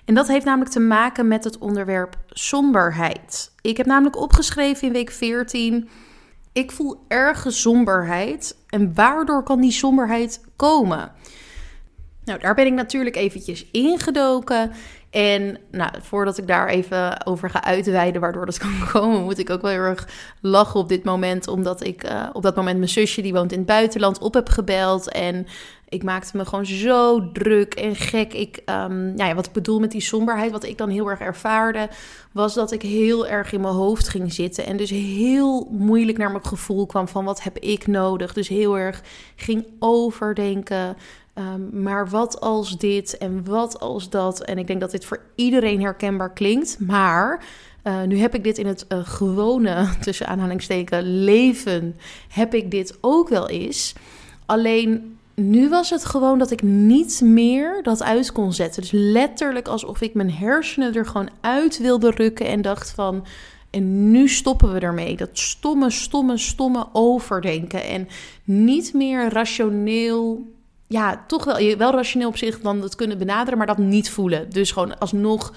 En 0.08 0.14
dat 0.14 0.28
heeft 0.28 0.44
namelijk 0.44 0.70
te 0.70 0.80
maken 0.80 1.28
met 1.28 1.44
het 1.44 1.58
onderwerp 1.58 2.16
somberheid. 2.28 3.52
Ik 3.60 3.76
heb 3.76 3.86
namelijk 3.86 4.16
opgeschreven 4.16 4.86
in 4.86 4.92
week 4.92 5.10
14. 5.10 5.88
Ik 6.52 6.72
voel 6.72 7.04
erge 7.08 7.50
somberheid. 7.50 8.56
En 8.68 8.94
waardoor 8.94 9.42
kan 9.42 9.60
die 9.60 9.70
somberheid 9.70 10.44
komen? 10.56 11.12
Nou, 12.24 12.40
daar 12.40 12.54
ben 12.54 12.66
ik 12.66 12.72
natuurlijk 12.72 13.16
eventjes 13.16 13.66
ingedoken. 13.70 14.72
En 15.10 15.58
nou, 15.70 15.90
voordat 16.00 16.38
ik 16.38 16.46
daar 16.46 16.68
even 16.68 17.26
over 17.26 17.50
ga 17.50 17.64
uitweiden 17.64 18.20
waardoor 18.20 18.46
dat 18.46 18.58
kan 18.64 18.88
komen, 18.92 19.22
moet 19.22 19.38
ik 19.38 19.50
ook 19.50 19.62
wel 19.62 19.70
heel 19.70 19.80
erg 19.80 20.08
lachen 20.40 20.80
op 20.80 20.88
dit 20.88 21.04
moment. 21.04 21.48
Omdat 21.48 21.84
ik 21.84 22.10
uh, 22.10 22.28
op 22.32 22.42
dat 22.42 22.56
moment 22.56 22.76
mijn 22.76 22.88
zusje, 22.88 23.22
die 23.22 23.32
woont 23.32 23.52
in 23.52 23.58
het 23.58 23.66
buitenland, 23.66 24.18
op 24.18 24.34
heb 24.34 24.48
gebeld. 24.48 25.12
En 25.12 25.46
ik 25.88 26.02
maakte 26.02 26.36
me 26.36 26.44
gewoon 26.44 26.66
zo 26.66 27.32
druk 27.32 27.74
en 27.74 27.96
gek. 27.96 28.32
Ik, 28.32 28.62
um, 28.66 29.16
ja, 29.16 29.34
wat 29.34 29.46
ik 29.46 29.52
bedoel 29.52 29.80
met 29.80 29.90
die 29.90 30.00
somberheid, 30.00 30.50
wat 30.50 30.64
ik 30.64 30.78
dan 30.78 30.88
heel 30.88 31.10
erg 31.10 31.20
ervaarde, 31.20 31.88
was 32.32 32.54
dat 32.54 32.72
ik 32.72 32.82
heel 32.82 33.26
erg 33.26 33.52
in 33.52 33.60
mijn 33.60 33.74
hoofd 33.74 34.08
ging 34.08 34.32
zitten. 34.32 34.66
En 34.66 34.76
dus 34.76 34.90
heel 34.90 35.68
moeilijk 35.70 36.18
naar 36.18 36.30
mijn 36.30 36.46
gevoel 36.46 36.86
kwam 36.86 37.08
van 37.08 37.24
wat 37.24 37.42
heb 37.42 37.58
ik 37.58 37.86
nodig. 37.86 38.32
Dus 38.32 38.48
heel 38.48 38.78
erg 38.78 39.02
ging 39.36 39.66
overdenken. 39.78 40.96
Um, 41.38 41.82
maar 41.82 42.08
wat 42.08 42.40
als 42.40 42.78
dit 42.78 43.18
en 43.18 43.44
wat 43.44 43.80
als 43.80 44.10
dat? 44.10 44.44
En 44.44 44.58
ik 44.58 44.66
denk 44.66 44.80
dat 44.80 44.90
dit 44.90 45.04
voor 45.04 45.20
iedereen 45.34 45.80
herkenbaar 45.80 46.32
klinkt. 46.32 46.80
Maar 46.80 47.44
uh, 47.84 48.02
nu 48.02 48.18
heb 48.18 48.34
ik 48.34 48.44
dit 48.44 48.58
in 48.58 48.66
het 48.66 48.86
uh, 48.88 48.98
gewone, 49.02 49.88
tussen 50.00 50.26
aanhalingstekens, 50.26 51.02
leven, 51.04 51.96
heb 52.28 52.54
ik 52.54 52.70
dit 52.70 52.98
ook 53.00 53.28
wel 53.28 53.48
eens. 53.48 53.94
Alleen 54.46 55.18
nu 55.34 55.68
was 55.68 55.90
het 55.90 56.04
gewoon 56.04 56.38
dat 56.38 56.50
ik 56.50 56.62
niet 56.62 57.20
meer 57.24 57.82
dat 57.82 58.02
uit 58.02 58.32
kon 58.32 58.52
zetten. 58.52 58.82
Dus 58.82 58.90
letterlijk 58.90 59.68
alsof 59.68 60.00
ik 60.00 60.14
mijn 60.14 60.32
hersenen 60.32 60.94
er 60.94 61.06
gewoon 61.06 61.30
uit 61.40 61.78
wilde 61.78 62.10
rukken 62.10 62.46
en 62.46 62.62
dacht 62.62 62.90
van. 62.90 63.26
En 63.70 64.10
nu 64.10 64.28
stoppen 64.28 64.72
we 64.72 64.80
ermee. 64.80 65.16
Dat 65.16 65.28
stomme, 65.32 65.90
stomme, 65.90 66.38
stomme 66.38 66.86
overdenken. 66.92 67.84
En 67.84 68.08
niet 68.44 68.94
meer 68.94 69.28
rationeel. 69.32 70.56
Ja, 70.88 71.24
toch 71.26 71.44
wel, 71.44 71.76
wel 71.76 71.92
rationeel 71.92 72.28
op 72.28 72.36
zich 72.36 72.60
dan 72.60 72.82
het 72.82 72.94
kunnen 72.94 73.18
benaderen, 73.18 73.58
maar 73.58 73.66
dat 73.66 73.78
niet 73.78 74.10
voelen. 74.10 74.50
Dus 74.50 74.70
gewoon 74.70 74.98
alsnog 74.98 75.52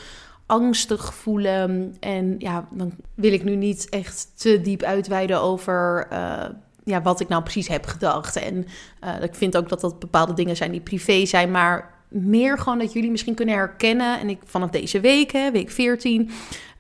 angstig 0.46 1.14
voelen. 1.14 1.96
En 2.00 2.36
ja, 2.38 2.68
dan 2.72 2.94
wil 3.16 3.34
ik 3.34 3.44
nu 3.44 3.56
niet 3.56 3.90
echt 3.90 4.32
te 4.36 4.62
diep 4.62 4.84
uitweiden 4.84 5.42
over. 5.42 6.08
Uh, 6.12 6.44
ja, 6.84 7.02
wat 7.02 7.20
ik 7.20 7.28
nou 7.28 7.44
precies 7.44 7.68
heb 7.68 7.86
gedacht. 7.86 8.36
En 8.36 8.68
uh, 9.04 9.24
ik 9.24 9.36
vind 9.36 9.58
ook 9.58 9.70
dat 9.70 9.82
dat 9.82 10.00
bepaalde 10.00 10.34
dingen 10.34 10.56
zijn 10.56 10.72
die 10.72 10.82
privé 10.82 11.26
zijn, 11.26 11.52
maar 11.52 11.94
meer 12.08 12.58
gewoon 12.58 12.80
dat 12.80 12.94
jullie 12.94 13.12
misschien 13.12 13.36
kunnen 13.36 13.56
herkennen. 13.56 14.20
En 14.20 14.30
ik 14.30 14.40
vanaf 14.46 14.70
deze 14.70 15.00
week, 15.00 15.32
hè, 15.32 15.52
week 15.52 15.72
14. 15.72 16.30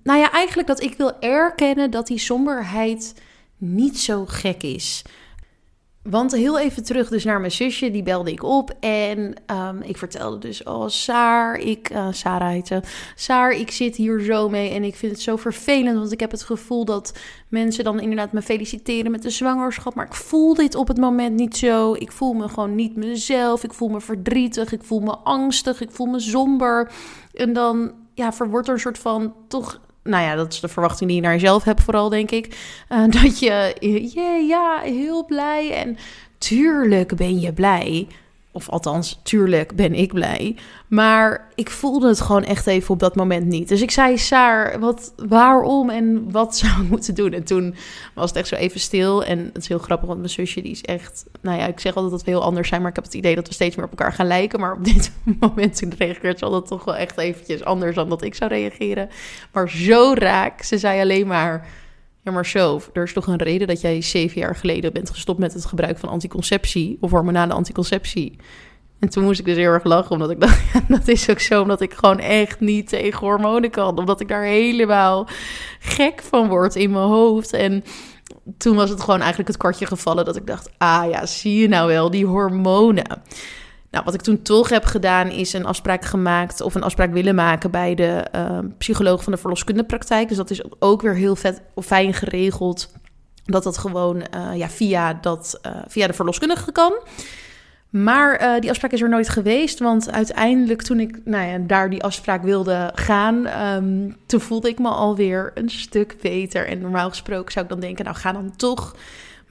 Nou 0.04 0.20
ja, 0.20 0.32
eigenlijk 0.32 0.68
dat 0.68 0.82
ik 0.82 0.98
wil 0.98 1.20
erkennen 1.20 1.92
dat 1.92 2.08
die 2.08 2.20
somberheid 2.20 3.14
niet 3.58 4.00
zo 4.00 4.26
gek 4.26 4.64
is. 4.64 5.04
Want 6.04 6.32
heel 6.32 6.60
even 6.60 6.84
terug 6.84 7.10
dus 7.10 7.24
naar 7.24 7.40
mijn 7.40 7.52
zusje, 7.52 7.92
die 7.92 8.04
belde 8.04 8.32
ik 8.32 8.44
op 8.44 8.76
en 8.80 9.36
um, 9.52 9.82
ik 9.82 9.98
vertelde 9.98 10.38
dus, 10.38 10.64
oh 10.64 10.88
Saar, 10.88 11.58
ik, 11.58 11.90
uh, 11.90 12.08
Sarah 12.12 12.50
heette, 12.50 12.84
Saar, 13.16 13.52
ik 13.52 13.72
zit 13.72 13.96
hier 13.96 14.20
zo 14.20 14.50
mee 14.50 14.70
en 14.70 14.84
ik 14.84 14.96
vind 14.96 15.12
het 15.12 15.22
zo 15.22 15.36
vervelend, 15.36 15.98
want 15.98 16.12
ik 16.12 16.20
heb 16.20 16.32
het 16.32 16.44
gevoel 16.44 16.86
dat 16.86 17.14
mensen 17.48 17.84
dan 17.84 18.00
inderdaad 18.00 18.32
me 18.32 18.42
feliciteren 18.42 19.12
met 19.12 19.22
de 19.22 19.30
zwangerschap, 19.30 19.96
maar 19.96 20.06
ik 20.06 20.14
voel 20.14 20.54
dit 20.54 20.76
op 20.76 20.88
het 20.88 20.98
moment 20.98 21.36
niet 21.36 21.58
zo. 21.58 21.94
Ik 21.94 22.12
voel 22.12 22.34
me 22.34 22.50
gewoon 22.50 22.76
niet 22.76 22.96
mezelf, 22.96 23.64
ik 23.64 23.74
voel 23.74 23.90
me 23.90 24.02
verdrietig, 24.02 24.72
ik 24.72 24.84
voel 24.84 25.00
me 25.00 25.18
angstig, 25.18 25.82
ik 25.82 25.92
voel 25.92 26.08
me 26.08 26.20
somber. 26.20 26.92
En 27.34 27.54
dan 27.54 27.92
ja, 28.14 28.34
verwoordt 28.34 28.68
er 28.68 28.74
een 28.74 28.80
soort 28.80 29.00
van 29.00 29.34
toch 29.48 29.80
nou 30.04 30.24
ja, 30.24 30.36
dat 30.36 30.54
is 30.54 30.60
de 30.60 30.68
verwachting 30.68 31.10
die 31.10 31.20
je 31.20 31.26
naar 31.26 31.34
jezelf 31.34 31.64
hebt, 31.64 31.82
vooral 31.82 32.10
denk 32.10 32.32
ik. 32.32 32.58
Uh, 32.90 33.04
dat 33.22 33.40
je, 33.40 33.76
yeah, 34.14 34.48
ja, 34.48 34.80
heel 34.84 35.26
blij. 35.26 35.74
En 35.74 35.98
tuurlijk 36.38 37.16
ben 37.16 37.40
je 37.40 37.54
blij. 37.54 38.08
Of 38.54 38.70
althans, 38.70 39.20
tuurlijk 39.24 39.76
ben 39.76 39.94
ik 39.94 40.14
blij. 40.14 40.56
Maar 40.88 41.48
ik 41.56 41.70
voelde 41.70 42.08
het 42.08 42.22
gewoon 42.22 42.44
echt 42.44 42.68
even 42.68 42.94
op 42.94 43.00
dat 43.00 43.16
moment 43.16 43.46
niet. 43.46 43.68
Dus 43.68 43.82
ik 43.82 43.92
zei, 43.92 44.18
Saar, 44.18 44.80
wat, 44.80 45.14
waarom 45.16 45.90
en 45.90 46.32
wat 46.32 46.58
zou 46.58 46.84
ik 46.84 46.90
moeten 46.96 47.16
doen? 47.16 47.34
En 47.34 47.44
toen 47.44 47.76
was 48.16 48.30
het 48.30 48.40
echt 48.40 48.48
zo 48.48 48.56
even 48.56 48.80
stil. 48.80 49.24
En 49.24 49.50
het 49.54 49.62
is 49.62 49.68
heel 49.68 49.78
grappig, 49.78 50.08
want 50.08 50.20
mijn 50.20 50.32
zusje 50.32 50.62
die 50.62 50.72
is 50.72 50.82
echt... 50.82 51.26
Nou 51.42 51.58
ja, 51.58 51.68
ik 51.68 51.80
zeg 51.80 51.96
altijd 51.96 52.14
dat 52.14 52.24
we 52.24 52.32
heel 52.32 52.44
anders 52.44 52.68
zijn, 52.68 52.82
maar 52.82 52.90
ik 52.90 52.96
heb 52.96 53.06
het 53.06 53.14
idee 53.14 53.36
dat 53.36 53.48
we 53.48 53.54
steeds 53.54 53.76
meer 53.76 53.86
op 53.86 53.92
elkaar 53.92 54.14
gaan 54.14 54.28
lijken. 54.28 54.60
Maar 54.60 54.74
op 54.74 54.86
dit 54.94 55.12
moment 55.40 55.78
toen 55.78 55.94
reageert 55.98 56.40
ze 56.40 56.46
altijd 56.46 56.68
toch 56.68 56.84
wel 56.84 56.96
echt 56.96 57.18
eventjes 57.18 57.64
anders 57.64 57.96
dan 57.96 58.10
dat 58.10 58.24
ik 58.24 58.36
zou 58.36 58.50
reageren. 58.50 59.10
Maar 59.52 59.70
zo 59.70 60.14
raak. 60.14 60.62
Ze 60.62 60.78
zei 60.78 61.02
alleen 61.02 61.28
maar... 61.28 61.68
Ja, 62.24 62.32
maar 62.32 62.46
zo, 62.46 62.82
er 62.94 63.04
is 63.04 63.14
toch 63.14 63.28
een 63.28 63.38
reden 63.38 63.68
dat 63.68 63.82
jij 63.82 64.02
zeven 64.02 64.42
jaar 64.42 64.56
geleden 64.56 64.94
bent 64.94 65.10
gestopt 65.10 65.40
met 65.40 65.54
het 65.54 65.66
gebruik 65.66 65.98
van 65.98 66.10
anticonceptie 66.10 66.98
of 67.00 67.12
hormonale 67.12 67.54
anticonceptie. 67.54 68.36
En 69.00 69.10
toen 69.10 69.24
moest 69.24 69.40
ik 69.40 69.46
dus 69.46 69.56
heel 69.56 69.72
erg 69.72 69.84
lachen, 69.84 70.12
omdat 70.12 70.30
ik 70.30 70.40
dacht, 70.40 70.62
ja, 70.74 70.82
dat 70.88 71.08
is 71.08 71.30
ook 71.30 71.40
zo, 71.40 71.62
omdat 71.62 71.82
ik 71.82 71.94
gewoon 71.94 72.20
echt 72.20 72.60
niet 72.60 72.90
tegen 72.90 73.20
hormonen 73.20 73.70
kan. 73.70 73.98
Omdat 73.98 74.20
ik 74.20 74.28
daar 74.28 74.44
helemaal 74.44 75.28
gek 75.80 76.22
van 76.22 76.48
word 76.48 76.76
in 76.76 76.92
mijn 76.92 77.06
hoofd. 77.06 77.54
En 77.54 77.84
toen 78.58 78.76
was 78.76 78.90
het 78.90 79.02
gewoon 79.02 79.20
eigenlijk 79.20 79.48
het 79.48 79.58
kwartje 79.58 79.86
gevallen 79.86 80.26
dat 80.26 80.36
ik 80.36 80.48
dacht, 80.48 80.70
ah 80.78 81.10
ja, 81.10 81.26
zie 81.26 81.62
je 81.62 81.68
nou 81.68 81.88
wel, 81.88 82.12
die 82.12 82.26
hormonen. 82.26 83.22
Nou, 83.92 84.04
wat 84.06 84.14
ik 84.14 84.22
toen 84.22 84.42
toch 84.42 84.70
heb 84.70 84.86
gedaan, 84.86 85.30
is 85.30 85.54
een 85.54 85.66
afspraak 85.66 86.06
gemaakt 86.06 86.62
of 86.62 86.76
een 86.76 86.84
afspraak 86.84 87.12
willen 87.12 87.36
maken 87.36 87.72
bij 87.72 87.96
de 87.96 88.26
uh, 88.36 88.60
psycholoog 88.78 89.24
van 89.24 89.34
de 89.34 89.40
verloskundepraktijk. 89.40 90.28
Dus 90.28 90.38
dat 90.38 90.50
is 90.50 90.64
ook 90.80 91.02
weer 91.02 91.16
heel 91.16 91.36
vet 91.36 91.62
of 91.74 91.86
fijn 91.86 92.14
geregeld. 92.14 92.92
Dat 93.46 93.64
dat 93.64 93.78
gewoon 93.78 94.16
uh, 94.36 94.56
ja, 94.56 94.70
via, 94.70 95.14
dat, 95.14 95.60
uh, 95.66 95.72
via 95.88 96.08
de 96.08 96.14
verloskundige 96.14 96.72
kan. 96.72 96.94
Maar 97.90 98.62
die 98.62 98.70
afspraak 98.70 98.92
is 98.92 99.02
er 99.02 99.10
nooit 99.10 99.30
geweest. 99.30 99.80
Want 99.80 100.12
uiteindelijk, 100.12 100.82
toen 100.82 101.00
ik 101.00 101.20
nou 101.26 101.48
ja, 101.48 101.58
daar 101.58 101.90
die 101.90 102.04
afspraak 102.04 102.44
wilde 102.44 102.92
gaan, 102.96 103.48
um, 103.66 104.18
toen 104.26 104.42
voelde 104.42 104.70
ik 104.70 104.80
me 104.80 104.90
alweer 104.90 105.52
een 105.56 105.70
stuk 105.70 106.16
beter. 106.22 106.68
En 106.68 106.82
normaal 106.82 107.10
gesproken 107.10 107.52
zou 107.52 107.66
ik 107.66 107.72
dan 107.72 107.80
denken: 107.80 108.06
nou, 108.06 108.18
ga 108.18 108.32
dan 108.32 108.56
toch 108.56 108.96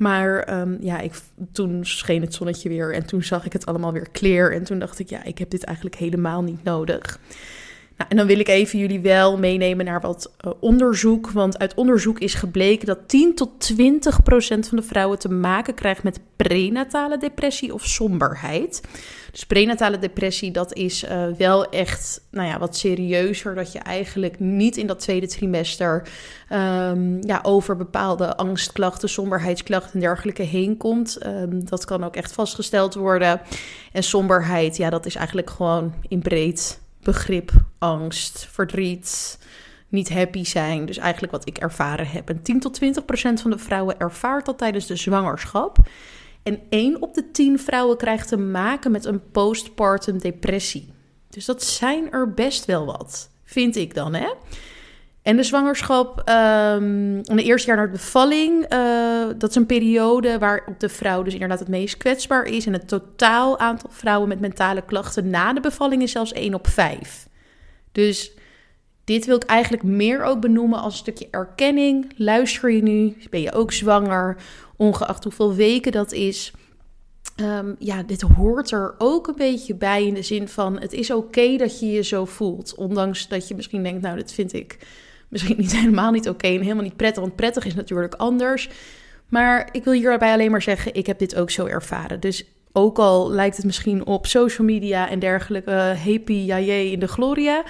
Maar 0.00 0.38
ehm, 0.42 0.76
ja, 0.80 0.98
ik, 1.00 1.12
toen 1.52 1.84
scheen 1.84 2.20
het 2.20 2.34
zonnetje 2.34 2.68
weer 2.68 2.94
en 2.94 3.06
toen 3.06 3.22
zag 3.22 3.44
ik 3.44 3.52
het 3.52 3.66
allemaal 3.66 3.92
weer 3.92 4.10
clear. 4.12 4.52
En 4.52 4.64
toen 4.64 4.78
dacht 4.78 4.98
ik, 4.98 5.08
ja, 5.08 5.24
ik 5.24 5.38
heb 5.38 5.50
dit 5.50 5.64
eigenlijk 5.64 5.96
helemaal 5.96 6.42
niet 6.42 6.64
nodig. 6.64 7.18
Nou, 8.00 8.12
en 8.12 8.18
dan 8.18 8.26
wil 8.26 8.38
ik 8.38 8.48
even 8.48 8.78
jullie 8.78 9.00
wel 9.00 9.38
meenemen 9.38 9.84
naar 9.84 10.00
wat 10.00 10.32
uh, 10.44 10.52
onderzoek. 10.60 11.30
Want 11.30 11.58
uit 11.58 11.74
onderzoek 11.74 12.18
is 12.18 12.34
gebleken 12.34 12.86
dat 12.86 12.98
10 13.08 13.34
tot 13.34 13.60
20 13.60 14.22
procent 14.22 14.68
van 14.68 14.76
de 14.76 14.82
vrouwen 14.82 15.18
te 15.18 15.28
maken 15.28 15.74
krijgt 15.74 16.02
met 16.02 16.20
prenatale 16.36 17.18
depressie 17.18 17.74
of 17.74 17.86
somberheid. 17.86 18.82
Dus 19.30 19.46
prenatale 19.46 19.98
depressie, 19.98 20.50
dat 20.50 20.74
is 20.74 21.04
uh, 21.04 21.26
wel 21.38 21.68
echt 21.68 22.20
nou 22.30 22.48
ja, 22.48 22.58
wat 22.58 22.76
serieuzer. 22.76 23.54
Dat 23.54 23.72
je 23.72 23.78
eigenlijk 23.78 24.38
niet 24.38 24.76
in 24.76 24.86
dat 24.86 24.98
tweede 25.00 25.26
trimester 25.26 26.08
um, 26.52 27.26
ja, 27.26 27.40
over 27.42 27.76
bepaalde 27.76 28.36
angstklachten, 28.36 29.08
somberheidsklachten 29.08 29.92
en 29.92 30.00
dergelijke 30.00 30.42
heen 30.42 30.76
komt. 30.76 31.26
Um, 31.26 31.68
dat 31.68 31.84
kan 31.84 32.04
ook 32.04 32.16
echt 32.16 32.32
vastgesteld 32.32 32.94
worden. 32.94 33.40
En 33.92 34.02
somberheid, 34.02 34.76
ja, 34.76 34.90
dat 34.90 35.06
is 35.06 35.14
eigenlijk 35.14 35.50
gewoon 35.50 35.94
in 36.08 36.20
breed 36.20 36.78
begrip 37.02 37.52
angst, 37.78 38.48
verdriet, 38.50 39.38
niet 39.88 40.08
happy 40.08 40.44
zijn. 40.44 40.86
Dus 40.86 40.98
eigenlijk 40.98 41.32
wat 41.32 41.48
ik 41.48 41.58
ervaren 41.58 42.06
heb. 42.06 42.28
En 42.28 42.42
10 42.42 42.60
tot 42.60 42.74
20 42.74 43.04
procent 43.04 43.40
van 43.40 43.50
de 43.50 43.58
vrouwen 43.58 43.98
ervaart 43.98 44.46
dat 44.46 44.58
tijdens 44.58 44.86
de 44.86 44.96
zwangerschap. 44.96 45.78
En 46.42 46.60
1 46.68 47.02
op 47.02 47.14
de 47.14 47.30
10 47.30 47.58
vrouwen 47.58 47.96
krijgt 47.96 48.28
te 48.28 48.36
maken 48.36 48.90
met 48.90 49.04
een 49.04 49.30
postpartum 49.30 50.18
depressie. 50.18 50.92
Dus 51.28 51.44
dat 51.44 51.62
zijn 51.62 52.12
er 52.12 52.34
best 52.34 52.64
wel 52.64 52.86
wat, 52.86 53.30
vind 53.44 53.76
ik 53.76 53.94
dan, 53.94 54.14
hè? 54.14 54.28
En 55.22 55.36
de 55.36 55.42
zwangerschap, 55.42 56.18
um, 56.18 57.22
de 57.22 57.42
eerste 57.42 57.66
jaar 57.66 57.76
naar 57.76 57.86
de 57.86 57.92
bevalling, 57.92 58.72
uh, 58.72 59.26
dat 59.38 59.50
is 59.50 59.56
een 59.56 59.66
periode 59.66 60.38
waarop 60.38 60.80
de 60.80 60.88
vrouw 60.88 61.22
dus 61.22 61.32
inderdaad 61.32 61.58
het 61.58 61.68
meest 61.68 61.96
kwetsbaar 61.96 62.44
is. 62.44 62.66
En 62.66 62.72
het 62.72 62.88
totaal 62.88 63.58
aantal 63.58 63.90
vrouwen 63.92 64.28
met 64.28 64.40
mentale 64.40 64.82
klachten 64.82 65.30
na 65.30 65.52
de 65.52 65.60
bevalling 65.60 66.02
is 66.02 66.12
zelfs 66.12 66.32
1 66.32 66.54
op 66.54 66.66
5. 66.66 67.28
Dus 67.92 68.32
dit 69.04 69.26
wil 69.26 69.36
ik 69.36 69.42
eigenlijk 69.42 69.82
meer 69.82 70.22
ook 70.22 70.40
benoemen 70.40 70.80
als 70.80 70.92
een 70.92 70.98
stukje 70.98 71.28
erkenning. 71.30 72.12
Luister 72.16 72.70
je 72.70 72.82
nu? 72.82 73.16
Ben 73.30 73.40
je 73.40 73.52
ook 73.52 73.72
zwanger? 73.72 74.36
Ongeacht 74.76 75.24
hoeveel 75.24 75.54
weken 75.54 75.92
dat 75.92 76.12
is. 76.12 76.52
Um, 77.36 77.76
ja, 77.78 78.02
dit 78.02 78.20
hoort 78.20 78.70
er 78.70 78.94
ook 78.98 79.28
een 79.28 79.36
beetje 79.36 79.74
bij 79.74 80.06
in 80.06 80.14
de 80.14 80.22
zin 80.22 80.48
van: 80.48 80.80
het 80.80 80.92
is 80.92 81.10
oké 81.10 81.56
dat 81.56 81.80
je 81.80 81.86
je 81.86 82.02
zo 82.02 82.24
voelt. 82.24 82.74
Ondanks 82.74 83.28
dat 83.28 83.48
je 83.48 83.54
misschien 83.54 83.82
denkt, 83.82 84.02
nou, 84.02 84.16
dat 84.16 84.32
vind 84.32 84.52
ik 84.52 84.78
misschien 85.30 85.56
niet 85.58 85.76
helemaal 85.80 86.10
niet 86.10 86.28
oké 86.28 86.46
en 86.46 86.60
helemaal 86.60 86.84
niet 86.84 86.96
prettig. 86.96 87.22
Want 87.22 87.36
prettig 87.36 87.64
is 87.64 87.74
natuurlijk 87.74 88.14
anders. 88.14 88.68
Maar 89.28 89.68
ik 89.72 89.84
wil 89.84 89.92
hierbij 89.92 90.32
alleen 90.32 90.50
maar 90.50 90.62
zeggen, 90.62 90.94
ik 90.94 91.06
heb 91.06 91.18
dit 91.18 91.36
ook 91.36 91.50
zo 91.50 91.66
ervaren. 91.66 92.20
Dus 92.20 92.44
ook 92.72 92.98
al 92.98 93.30
lijkt 93.30 93.56
het 93.56 93.66
misschien 93.66 94.06
op 94.06 94.26
social 94.26 94.66
media 94.66 95.08
en 95.08 95.18
dergelijke 95.18 95.96
happy 96.04 96.32
jaye 96.32 96.90
in 96.90 97.00
de 97.00 97.08
gloria, 97.08 97.64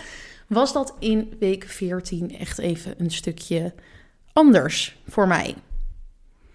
was 0.47 0.73
dat 0.73 0.95
in 0.99 1.33
week 1.39 1.65
14 1.65 2.39
echt 2.39 2.59
even 2.59 2.95
een 2.99 3.11
stukje 3.11 3.73
anders 4.33 4.97
voor 5.09 5.29
mij. 5.29 5.55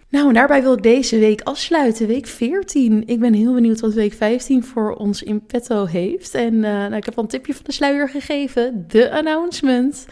Nou, 0.10 0.28
en 0.28 0.34
daarbij 0.34 0.62
wil 0.62 0.74
ik 0.74 0.84
deze 0.84 1.20
week 1.20 1.42
afsluiten, 1.42 2.08
week 2.08 2.28
14. 2.28 3.08
Ik 3.08 3.20
ben 3.20 3.34
heel 3.34 3.54
benieuwd 3.54 3.80
wat 3.80 3.94
week 3.94 4.14
15 4.14 4.64
voor 4.64 4.94
ons 4.94 5.24
in 5.24 5.46
petto 5.46 5.86
heeft. 5.86 6.34
En 6.34 6.54
uh, 6.54 6.62
nou, 6.62 6.96
ik 6.96 7.06
heb 7.06 7.18
al 7.18 7.24
een 7.24 7.30
tipje 7.30 7.54
van 7.54 7.64
de 7.66 7.72
sluier 7.72 8.10
gegeven, 8.10 8.86
de 8.88 9.12
announcement. 9.12 10.06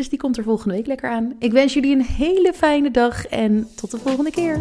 Dus 0.00 0.08
die 0.08 0.18
komt 0.18 0.38
er 0.38 0.44
volgende 0.44 0.74
week 0.74 0.86
lekker 0.86 1.10
aan. 1.10 1.32
Ik 1.38 1.52
wens 1.52 1.74
jullie 1.74 1.94
een 1.94 2.04
hele 2.04 2.52
fijne 2.54 2.90
dag 2.90 3.26
en 3.26 3.68
tot 3.76 3.90
de 3.90 3.98
volgende 3.98 4.30
keer. 4.30 4.60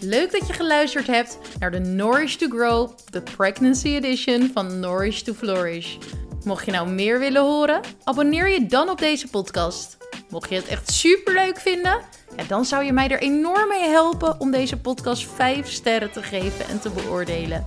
Leuk 0.00 0.32
dat 0.32 0.46
je 0.46 0.52
geluisterd 0.52 1.06
hebt 1.06 1.38
naar 1.58 1.70
de 1.70 1.78
Nourish 1.78 2.34
to 2.34 2.48
Grow, 2.48 2.90
de 3.10 3.22
Pregnancy 3.22 3.88
Edition 3.88 4.50
van 4.54 4.80
Nourish 4.80 5.20
to 5.20 5.32
Flourish. 5.32 5.96
Mocht 6.44 6.64
je 6.64 6.70
nou 6.70 6.88
meer 6.88 7.18
willen 7.18 7.42
horen, 7.42 7.80
abonneer 8.04 8.48
je 8.48 8.66
dan 8.66 8.88
op 8.88 8.98
deze 8.98 9.28
podcast. 9.28 9.96
Mocht 10.28 10.48
je 10.48 10.54
het 10.54 10.66
echt 10.66 10.90
super 10.90 11.34
leuk 11.34 11.58
vinden, 11.58 12.00
dan 12.48 12.64
zou 12.64 12.84
je 12.84 12.92
mij 12.92 13.08
er 13.08 13.20
enorm 13.20 13.68
mee 13.68 13.88
helpen 13.88 14.40
om 14.40 14.50
deze 14.50 14.80
podcast 14.80 15.26
5 15.26 15.70
sterren 15.70 16.12
te 16.12 16.22
geven 16.22 16.68
en 16.68 16.80
te 16.80 16.90
beoordelen. 16.90 17.66